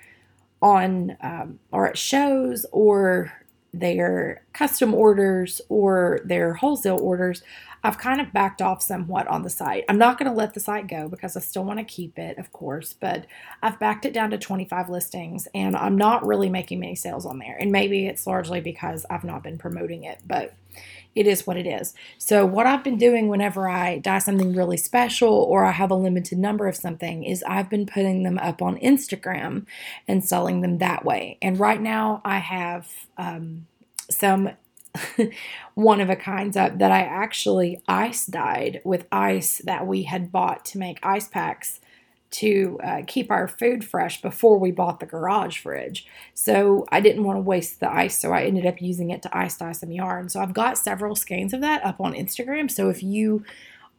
on 0.62 1.16
um, 1.20 1.58
or 1.72 1.88
at 1.88 1.98
shows 1.98 2.64
or 2.72 3.32
they're 3.78 4.42
custom 4.52 4.94
orders 4.94 5.60
or 5.68 6.20
they're 6.24 6.54
wholesale 6.54 6.98
orders. 7.00 7.42
I've 7.84 7.98
kind 7.98 8.20
of 8.20 8.32
backed 8.32 8.60
off 8.60 8.82
somewhat 8.82 9.28
on 9.28 9.42
the 9.42 9.50
site. 9.50 9.84
I'm 9.88 9.98
not 9.98 10.18
going 10.18 10.30
to 10.30 10.36
let 10.36 10.54
the 10.54 10.60
site 10.60 10.88
go 10.88 11.08
because 11.08 11.36
I 11.36 11.40
still 11.40 11.64
want 11.64 11.78
to 11.78 11.84
keep 11.84 12.18
it, 12.18 12.36
of 12.36 12.52
course, 12.52 12.92
but 12.92 13.26
I've 13.62 13.78
backed 13.78 14.04
it 14.04 14.12
down 14.12 14.30
to 14.30 14.38
25 14.38 14.88
listings 14.88 15.46
and 15.54 15.76
I'm 15.76 15.96
not 15.96 16.26
really 16.26 16.48
making 16.48 16.80
many 16.80 16.96
sales 16.96 17.24
on 17.24 17.38
there. 17.38 17.56
And 17.58 17.70
maybe 17.70 18.06
it's 18.06 18.26
largely 18.26 18.60
because 18.60 19.06
I've 19.08 19.24
not 19.24 19.44
been 19.44 19.58
promoting 19.58 20.04
it, 20.04 20.18
but 20.26 20.54
it 21.18 21.26
is 21.26 21.48
what 21.48 21.56
it 21.56 21.66
is. 21.66 21.94
So, 22.16 22.46
what 22.46 22.66
I've 22.66 22.84
been 22.84 22.96
doing 22.96 23.26
whenever 23.26 23.68
I 23.68 23.98
dye 23.98 24.20
something 24.20 24.54
really 24.54 24.76
special 24.76 25.32
or 25.32 25.64
I 25.64 25.72
have 25.72 25.90
a 25.90 25.96
limited 25.96 26.38
number 26.38 26.68
of 26.68 26.76
something 26.76 27.24
is 27.24 27.42
I've 27.42 27.68
been 27.68 27.86
putting 27.86 28.22
them 28.22 28.38
up 28.38 28.62
on 28.62 28.78
Instagram 28.78 29.66
and 30.06 30.24
selling 30.24 30.60
them 30.60 30.78
that 30.78 31.04
way. 31.04 31.36
And 31.42 31.58
right 31.58 31.80
now, 31.80 32.22
I 32.24 32.38
have 32.38 32.88
um, 33.16 33.66
some 34.08 34.50
one 35.74 36.00
of 36.00 36.08
a 36.08 36.14
kinds 36.14 36.56
up 36.56 36.78
that 36.78 36.92
I 36.92 37.00
actually 37.00 37.82
ice 37.88 38.24
dyed 38.24 38.80
with 38.84 39.06
ice 39.10 39.60
that 39.64 39.88
we 39.88 40.04
had 40.04 40.30
bought 40.30 40.64
to 40.66 40.78
make 40.78 41.04
ice 41.04 41.26
packs 41.26 41.80
to 42.30 42.78
uh, 42.82 43.02
keep 43.06 43.30
our 43.30 43.48
food 43.48 43.84
fresh 43.84 44.20
before 44.20 44.58
we 44.58 44.70
bought 44.70 45.00
the 45.00 45.06
garage 45.06 45.58
fridge. 45.58 46.06
So 46.34 46.86
I 46.90 47.00
didn't 47.00 47.24
want 47.24 47.36
to 47.36 47.42
waste 47.42 47.80
the 47.80 47.90
ice, 47.90 48.18
so 48.18 48.32
I 48.32 48.44
ended 48.44 48.66
up 48.66 48.80
using 48.82 49.10
it 49.10 49.22
to 49.22 49.36
ice 49.36 49.56
dye 49.56 49.72
some 49.72 49.90
yarn. 49.90 50.28
So 50.28 50.40
I've 50.40 50.54
got 50.54 50.78
several 50.78 51.14
skeins 51.14 51.52
of 51.52 51.60
that 51.62 51.84
up 51.84 52.00
on 52.00 52.14
Instagram. 52.14 52.70
So 52.70 52.90
if 52.90 53.02
you 53.02 53.44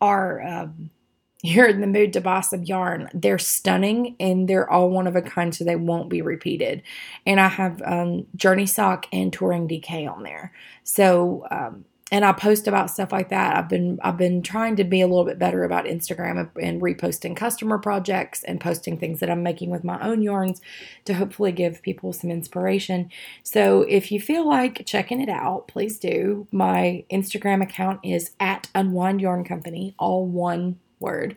are 0.01 0.41
um, 0.41 0.91
you're 1.41 1.67
in 1.67 1.79
the 1.79 1.87
mood 1.87 2.11
to 2.13 2.21
buy 2.21 2.41
some 2.41 2.63
yarn, 2.63 3.09
they're 3.13 3.39
stunning 3.39 4.15
and 4.19 4.47
they're 4.47 4.69
all 4.69 4.89
one 4.89 5.07
of 5.07 5.15
a 5.15 5.21
kind, 5.21 5.55
so 5.55 5.63
they 5.63 5.77
won't 5.77 6.09
be 6.09 6.21
repeated. 6.21 6.83
And 7.25 7.39
I 7.39 7.47
have 7.47 7.81
um, 7.85 8.27
Journey 8.35 8.65
Sock 8.65 9.07
and 9.13 9.31
Touring 9.31 9.67
DK 9.67 10.11
on 10.11 10.23
there. 10.23 10.51
So 10.83 11.47
um, 11.49 11.85
and 12.11 12.25
I 12.25 12.31
post 12.31 12.67
about 12.67 12.89
stuff 12.89 13.11
like 13.11 13.29
that. 13.29 13.55
I've 13.55 13.69
been 13.69 13.99
I've 14.01 14.17
been 14.17 14.41
trying 14.41 14.75
to 14.77 14.83
be 14.83 15.01
a 15.01 15.07
little 15.07 15.25
bit 15.25 15.37
better 15.37 15.63
about 15.63 15.85
Instagram 15.85 16.49
and 16.61 16.81
reposting 16.81 17.35
customer 17.35 17.77
projects 17.77 18.43
and 18.43 18.59
posting 18.59 18.97
things 18.97 19.19
that 19.19 19.29
I'm 19.29 19.43
making 19.43 19.69
with 19.69 19.83
my 19.83 19.99
own 20.01 20.21
yarns 20.21 20.61
to 21.05 21.13
hopefully 21.13 21.51
give 21.51 21.81
people 21.81 22.11
some 22.13 22.31
inspiration. 22.31 23.11
So 23.43 23.83
if 23.83 24.11
you 24.11 24.19
feel 24.19 24.47
like 24.47 24.85
checking 24.85 25.21
it 25.21 25.29
out, 25.29 25.67
please 25.67 25.99
do. 25.99 26.47
My 26.51 27.05
Instagram 27.11 27.61
account 27.61 27.99
is 28.03 28.31
at 28.39 28.69
Unwind 28.73 29.21
Yarn 29.21 29.43
Company, 29.43 29.93
all 29.99 30.25
one 30.25 30.79
word, 30.99 31.35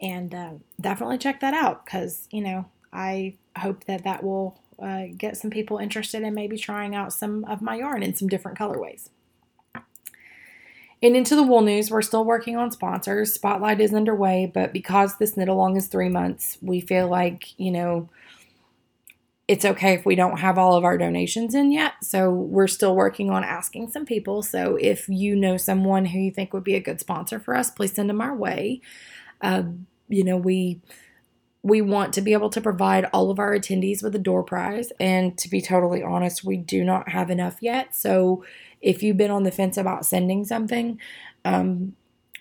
and 0.00 0.34
uh, 0.34 0.52
definitely 0.80 1.18
check 1.18 1.40
that 1.40 1.54
out 1.54 1.84
because 1.84 2.28
you 2.30 2.42
know 2.42 2.66
I 2.92 3.34
hope 3.58 3.84
that 3.84 4.04
that 4.04 4.22
will 4.22 4.60
uh, 4.80 5.04
get 5.16 5.36
some 5.36 5.50
people 5.50 5.78
interested 5.78 6.22
in 6.22 6.34
maybe 6.34 6.56
trying 6.56 6.94
out 6.94 7.12
some 7.12 7.44
of 7.44 7.60
my 7.60 7.76
yarn 7.76 8.02
in 8.02 8.14
some 8.14 8.28
different 8.28 8.58
colorways. 8.58 9.08
And 11.02 11.16
into 11.16 11.34
the 11.34 11.42
wool 11.42 11.62
news, 11.62 11.90
we're 11.90 12.02
still 12.02 12.24
working 12.24 12.56
on 12.56 12.70
sponsors. 12.70 13.34
Spotlight 13.34 13.80
is 13.80 13.92
underway, 13.92 14.50
but 14.52 14.72
because 14.72 15.16
this 15.16 15.36
knit 15.36 15.48
along 15.48 15.76
is 15.76 15.88
three 15.88 16.08
months, 16.08 16.58
we 16.62 16.80
feel 16.80 17.08
like, 17.08 17.58
you 17.58 17.72
know, 17.72 18.08
it's 19.48 19.64
okay 19.64 19.94
if 19.94 20.06
we 20.06 20.14
don't 20.14 20.38
have 20.38 20.56
all 20.56 20.76
of 20.76 20.84
our 20.84 20.96
donations 20.96 21.54
in 21.54 21.72
yet. 21.72 21.94
So 22.02 22.30
we're 22.30 22.68
still 22.68 22.94
working 22.94 23.30
on 23.30 23.42
asking 23.42 23.90
some 23.90 24.06
people. 24.06 24.42
So 24.42 24.76
if 24.80 25.08
you 25.08 25.34
know 25.34 25.56
someone 25.56 26.06
who 26.06 26.20
you 26.20 26.30
think 26.30 26.52
would 26.52 26.64
be 26.64 26.76
a 26.76 26.80
good 26.80 27.00
sponsor 27.00 27.40
for 27.40 27.56
us, 27.56 27.68
please 27.68 27.92
send 27.92 28.08
them 28.08 28.20
our 28.20 28.34
way. 28.34 28.80
Uh, 29.40 29.64
you 30.08 30.22
know, 30.22 30.36
we 30.36 30.80
we 31.64 31.80
want 31.80 32.12
to 32.14 32.20
be 32.20 32.32
able 32.32 32.50
to 32.50 32.60
provide 32.60 33.08
all 33.12 33.30
of 33.30 33.38
our 33.38 33.56
attendees 33.56 34.02
with 34.02 34.14
a 34.16 34.18
door 34.18 34.42
prize. 34.42 34.92
And 34.98 35.38
to 35.38 35.48
be 35.48 35.60
totally 35.60 36.02
honest, 36.02 36.42
we 36.42 36.56
do 36.56 36.82
not 36.82 37.10
have 37.10 37.30
enough 37.30 37.58
yet. 37.60 37.94
So 37.94 38.44
if 38.82 39.02
you've 39.02 39.16
been 39.16 39.30
on 39.30 39.44
the 39.44 39.50
fence 39.50 39.76
about 39.76 40.04
sending 40.04 40.44
something, 40.44 41.00
um, 41.44 41.94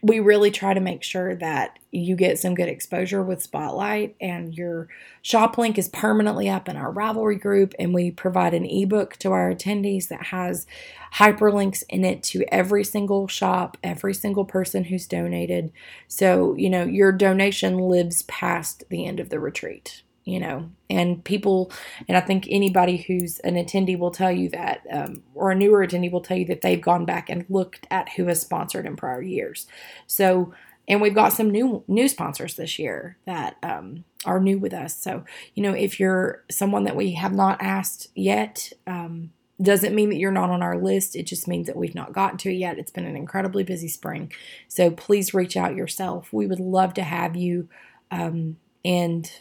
we 0.03 0.19
really 0.19 0.49
try 0.49 0.73
to 0.73 0.79
make 0.79 1.03
sure 1.03 1.35
that 1.35 1.77
you 1.91 2.15
get 2.15 2.39
some 2.39 2.55
good 2.55 2.67
exposure 2.67 3.21
with 3.21 3.43
Spotlight 3.43 4.15
and 4.19 4.55
your 4.55 4.87
shop 5.21 5.59
link 5.59 5.77
is 5.77 5.89
permanently 5.89 6.49
up 6.49 6.67
in 6.67 6.75
our 6.75 6.91
Ravelry 6.91 7.39
group. 7.39 7.75
And 7.77 7.93
we 7.93 8.09
provide 8.09 8.55
an 8.55 8.65
ebook 8.65 9.17
to 9.17 9.31
our 9.31 9.53
attendees 9.53 10.07
that 10.07 10.23
has 10.27 10.65
hyperlinks 11.13 11.83
in 11.87 12.03
it 12.03 12.23
to 12.23 12.43
every 12.51 12.83
single 12.83 13.27
shop, 13.27 13.77
every 13.83 14.15
single 14.15 14.45
person 14.45 14.85
who's 14.85 15.05
donated. 15.05 15.71
So, 16.07 16.55
you 16.55 16.69
know, 16.69 16.83
your 16.83 17.11
donation 17.11 17.77
lives 17.77 18.23
past 18.23 18.85
the 18.89 19.05
end 19.05 19.19
of 19.19 19.29
the 19.29 19.39
retreat 19.39 20.01
you 20.23 20.39
know 20.39 20.69
and 20.89 21.23
people 21.23 21.71
and 22.07 22.15
i 22.15 22.21
think 22.21 22.47
anybody 22.49 22.97
who's 22.97 23.39
an 23.39 23.55
attendee 23.55 23.97
will 23.97 24.11
tell 24.11 24.31
you 24.31 24.49
that 24.49 24.81
um, 24.91 25.23
or 25.33 25.51
a 25.51 25.55
newer 25.55 25.85
attendee 25.85 26.11
will 26.11 26.21
tell 26.21 26.37
you 26.37 26.45
that 26.45 26.61
they've 26.61 26.81
gone 26.81 27.05
back 27.05 27.29
and 27.29 27.45
looked 27.49 27.87
at 27.89 28.09
who 28.09 28.25
has 28.25 28.41
sponsored 28.41 28.85
in 28.85 28.95
prior 28.95 29.21
years. 29.21 29.67
So 30.07 30.53
and 30.87 31.01
we've 31.01 31.15
got 31.15 31.33
some 31.33 31.49
new 31.49 31.83
new 31.87 32.07
sponsors 32.07 32.55
this 32.55 32.77
year 32.77 33.17
that 33.25 33.55
um, 33.63 34.03
are 34.25 34.39
new 34.39 34.59
with 34.59 34.73
us. 34.73 34.95
So 34.95 35.23
you 35.55 35.63
know 35.63 35.73
if 35.73 35.99
you're 35.99 36.43
someone 36.49 36.83
that 36.83 36.95
we 36.95 37.13
have 37.13 37.33
not 37.33 37.61
asked 37.61 38.09
yet 38.15 38.71
um, 38.87 39.31
doesn't 39.61 39.95
mean 39.95 40.09
that 40.09 40.17
you're 40.17 40.31
not 40.31 40.49
on 40.49 40.63
our 40.63 40.77
list. 40.77 41.15
It 41.15 41.27
just 41.27 41.47
means 41.47 41.67
that 41.67 41.75
we've 41.75 41.95
not 41.95 42.13
gotten 42.13 42.37
to 42.39 42.49
it 42.49 42.55
yet. 42.55 42.79
It's 42.79 42.91
been 42.91 43.05
an 43.05 43.15
incredibly 43.15 43.63
busy 43.63 43.87
spring. 43.87 44.31
So 44.67 44.89
please 44.89 45.33
reach 45.33 45.55
out 45.55 45.75
yourself. 45.75 46.33
We 46.33 46.47
would 46.47 46.59
love 46.59 46.95
to 46.95 47.03
have 47.03 47.35
you 47.35 47.69
um, 48.09 48.57
and 48.83 49.31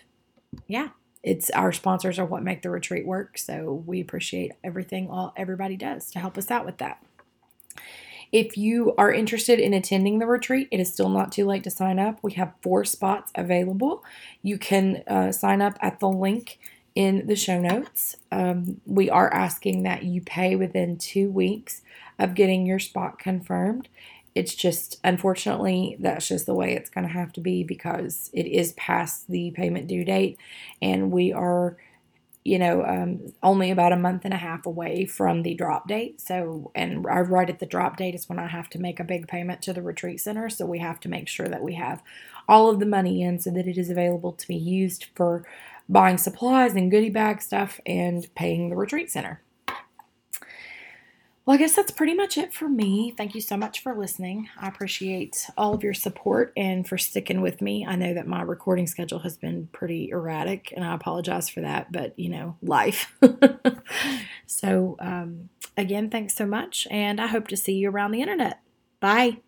yeah, 0.67 0.89
it's 1.23 1.51
our 1.51 1.73
sponsors 1.73 2.19
are 2.19 2.25
what 2.25 2.43
make 2.43 2.63
the 2.63 2.71
retreat 2.71 3.07
work. 3.07 3.39
So 3.39 3.83
we 3.87 4.01
appreciate 4.01 4.53
everything 4.65 5.09
all 5.11 5.33
everybody 5.37 5.77
does 5.77 6.11
to 6.13 6.19
help 6.19 6.39
us 6.39 6.51
out 6.51 6.65
with 6.65 6.79
that. 6.79 7.05
If 8.33 8.57
you 8.57 8.95
are 8.97 9.13
interested 9.13 9.59
in 9.59 9.75
attending 9.75 10.19
the 10.19 10.27
retreat, 10.27 10.69
it 10.71 10.79
is 10.79 10.93
still 10.93 11.09
not 11.09 11.33
too 11.33 11.45
late 11.45 11.65
to 11.65 11.71
sign 11.71 11.99
up. 11.99 12.21
We 12.23 12.33
have 12.33 12.53
four 12.63 12.85
spots 12.85 13.33
available. 13.35 14.05
You 14.43 14.57
can 14.57 15.03
uh, 15.09 15.33
sign 15.33 15.61
up 15.61 15.77
at 15.81 15.99
the 15.99 16.09
link 16.09 16.59
in 16.95 17.27
the 17.27 17.37
show 17.37 17.61
notes. 17.61 18.17
Um, 18.31 18.81
we 18.87 19.11
are 19.11 19.33
asking 19.33 19.83
that 19.83 20.05
you 20.05 20.21
pay 20.21 20.55
within 20.55 20.97
two 20.97 21.31
weeks 21.31 21.83
of 22.19 22.35
getting 22.35 22.67
your 22.67 22.79
spot 22.79 23.19
confirmed 23.19 23.89
it's 24.41 24.55
just 24.55 24.99
unfortunately 25.05 25.99
that's 26.01 26.27
just 26.27 26.47
the 26.47 26.55
way 26.55 26.73
it's 26.73 26.89
going 26.89 27.07
to 27.07 27.13
have 27.13 27.31
to 27.31 27.43
be 27.43 27.63
because 27.63 28.31
it 28.33 28.47
is 28.47 28.73
past 28.73 29.29
the 29.29 29.51
payment 29.51 29.87
due 29.87 30.03
date. 30.03 30.39
And 30.81 31.11
we 31.11 31.31
are 31.31 31.77
you 32.43 32.59
know 32.59 32.83
um, 32.87 33.35
only 33.43 33.71
about 33.71 33.93
a 33.93 33.99
month 33.99 34.25
and 34.25 34.33
a 34.33 34.39
half 34.39 34.65
away 34.65 35.05
from 35.05 35.43
the 35.43 35.53
drop 35.53 35.87
date. 35.87 36.23
So 36.23 36.73
and 36.75 37.05
right 37.05 37.51
at 37.51 37.59
the 37.59 37.67
drop 37.67 37.99
date 37.99 38.15
is 38.15 38.31
when 38.31 38.39
i 38.39 38.47
have 38.47 38.71
to 38.71 38.81
make 38.81 38.99
a 38.99 39.05
big 39.05 39.29
payment 39.29 39.61
to 39.63 39.75
the 39.75 39.83
retreat 39.83 40.21
center. 40.21 40.49
So 40.49 40.65
we 40.65 40.79
have 40.79 41.01
to 41.01 41.11
make 41.11 41.29
sure 41.29 41.49
that 41.49 41.63
we 41.63 41.75
have 41.75 42.03
all 42.49 42.71
of 42.71 42.81
the 42.81 42.87
money 42.87 43.21
in 43.21 43.41
so 43.41 43.51
that 43.51 43.69
it 43.69 43.77
is 43.77 43.91
available 43.91 44.33
to 44.33 44.49
be 44.49 44.57
used 44.57 45.09
for 45.15 45.45
buying 45.87 46.17
supplies 46.17 46.75
and 46.75 46.91
goodie 46.91 47.11
bag 47.11 47.43
stuff 47.43 47.79
and 47.85 48.35
paying 48.35 48.71
the 48.71 48.77
retreat 48.77 49.11
center 49.11 49.43
well, 51.51 51.57
I 51.57 51.59
guess 51.59 51.75
that's 51.75 51.91
pretty 51.91 52.15
much 52.15 52.39
it 52.39 52.55
for 52.55 52.69
me. 52.69 53.13
Thank 53.17 53.35
you 53.35 53.41
so 53.41 53.57
much 53.57 53.83
for 53.83 53.93
listening. 53.99 54.49
I 54.57 54.69
appreciate 54.69 55.49
all 55.59 55.75
of 55.75 55.83
your 55.83 55.95
support 55.95 56.53
and 56.57 56.89
for 56.89 56.97
sticking 56.97 57.41
with 57.41 57.61
me. 57.61 57.85
I 57.85 57.97
know 57.97 58.15
that 58.15 58.29
my 58.29 58.41
recording 58.43 58.87
schedule 58.87 59.19
has 59.19 59.37
been 59.37 59.69
pretty 59.73 60.11
erratic, 60.11 60.73
and 60.77 60.85
I 60.85 60.95
apologize 60.95 61.49
for 61.49 61.61
that, 61.63 61.91
but 61.91 62.17
you 62.17 62.29
know, 62.29 62.57
life. 62.63 63.13
so, 64.47 64.95
um, 65.01 65.49
again, 65.77 66.09
thanks 66.09 66.37
so 66.37 66.47
much, 66.47 66.87
and 66.89 67.21
I 67.21 67.27
hope 67.27 67.49
to 67.49 67.57
see 67.57 67.73
you 67.73 67.91
around 67.91 68.13
the 68.13 68.21
internet. 68.21 68.61
Bye. 69.01 69.39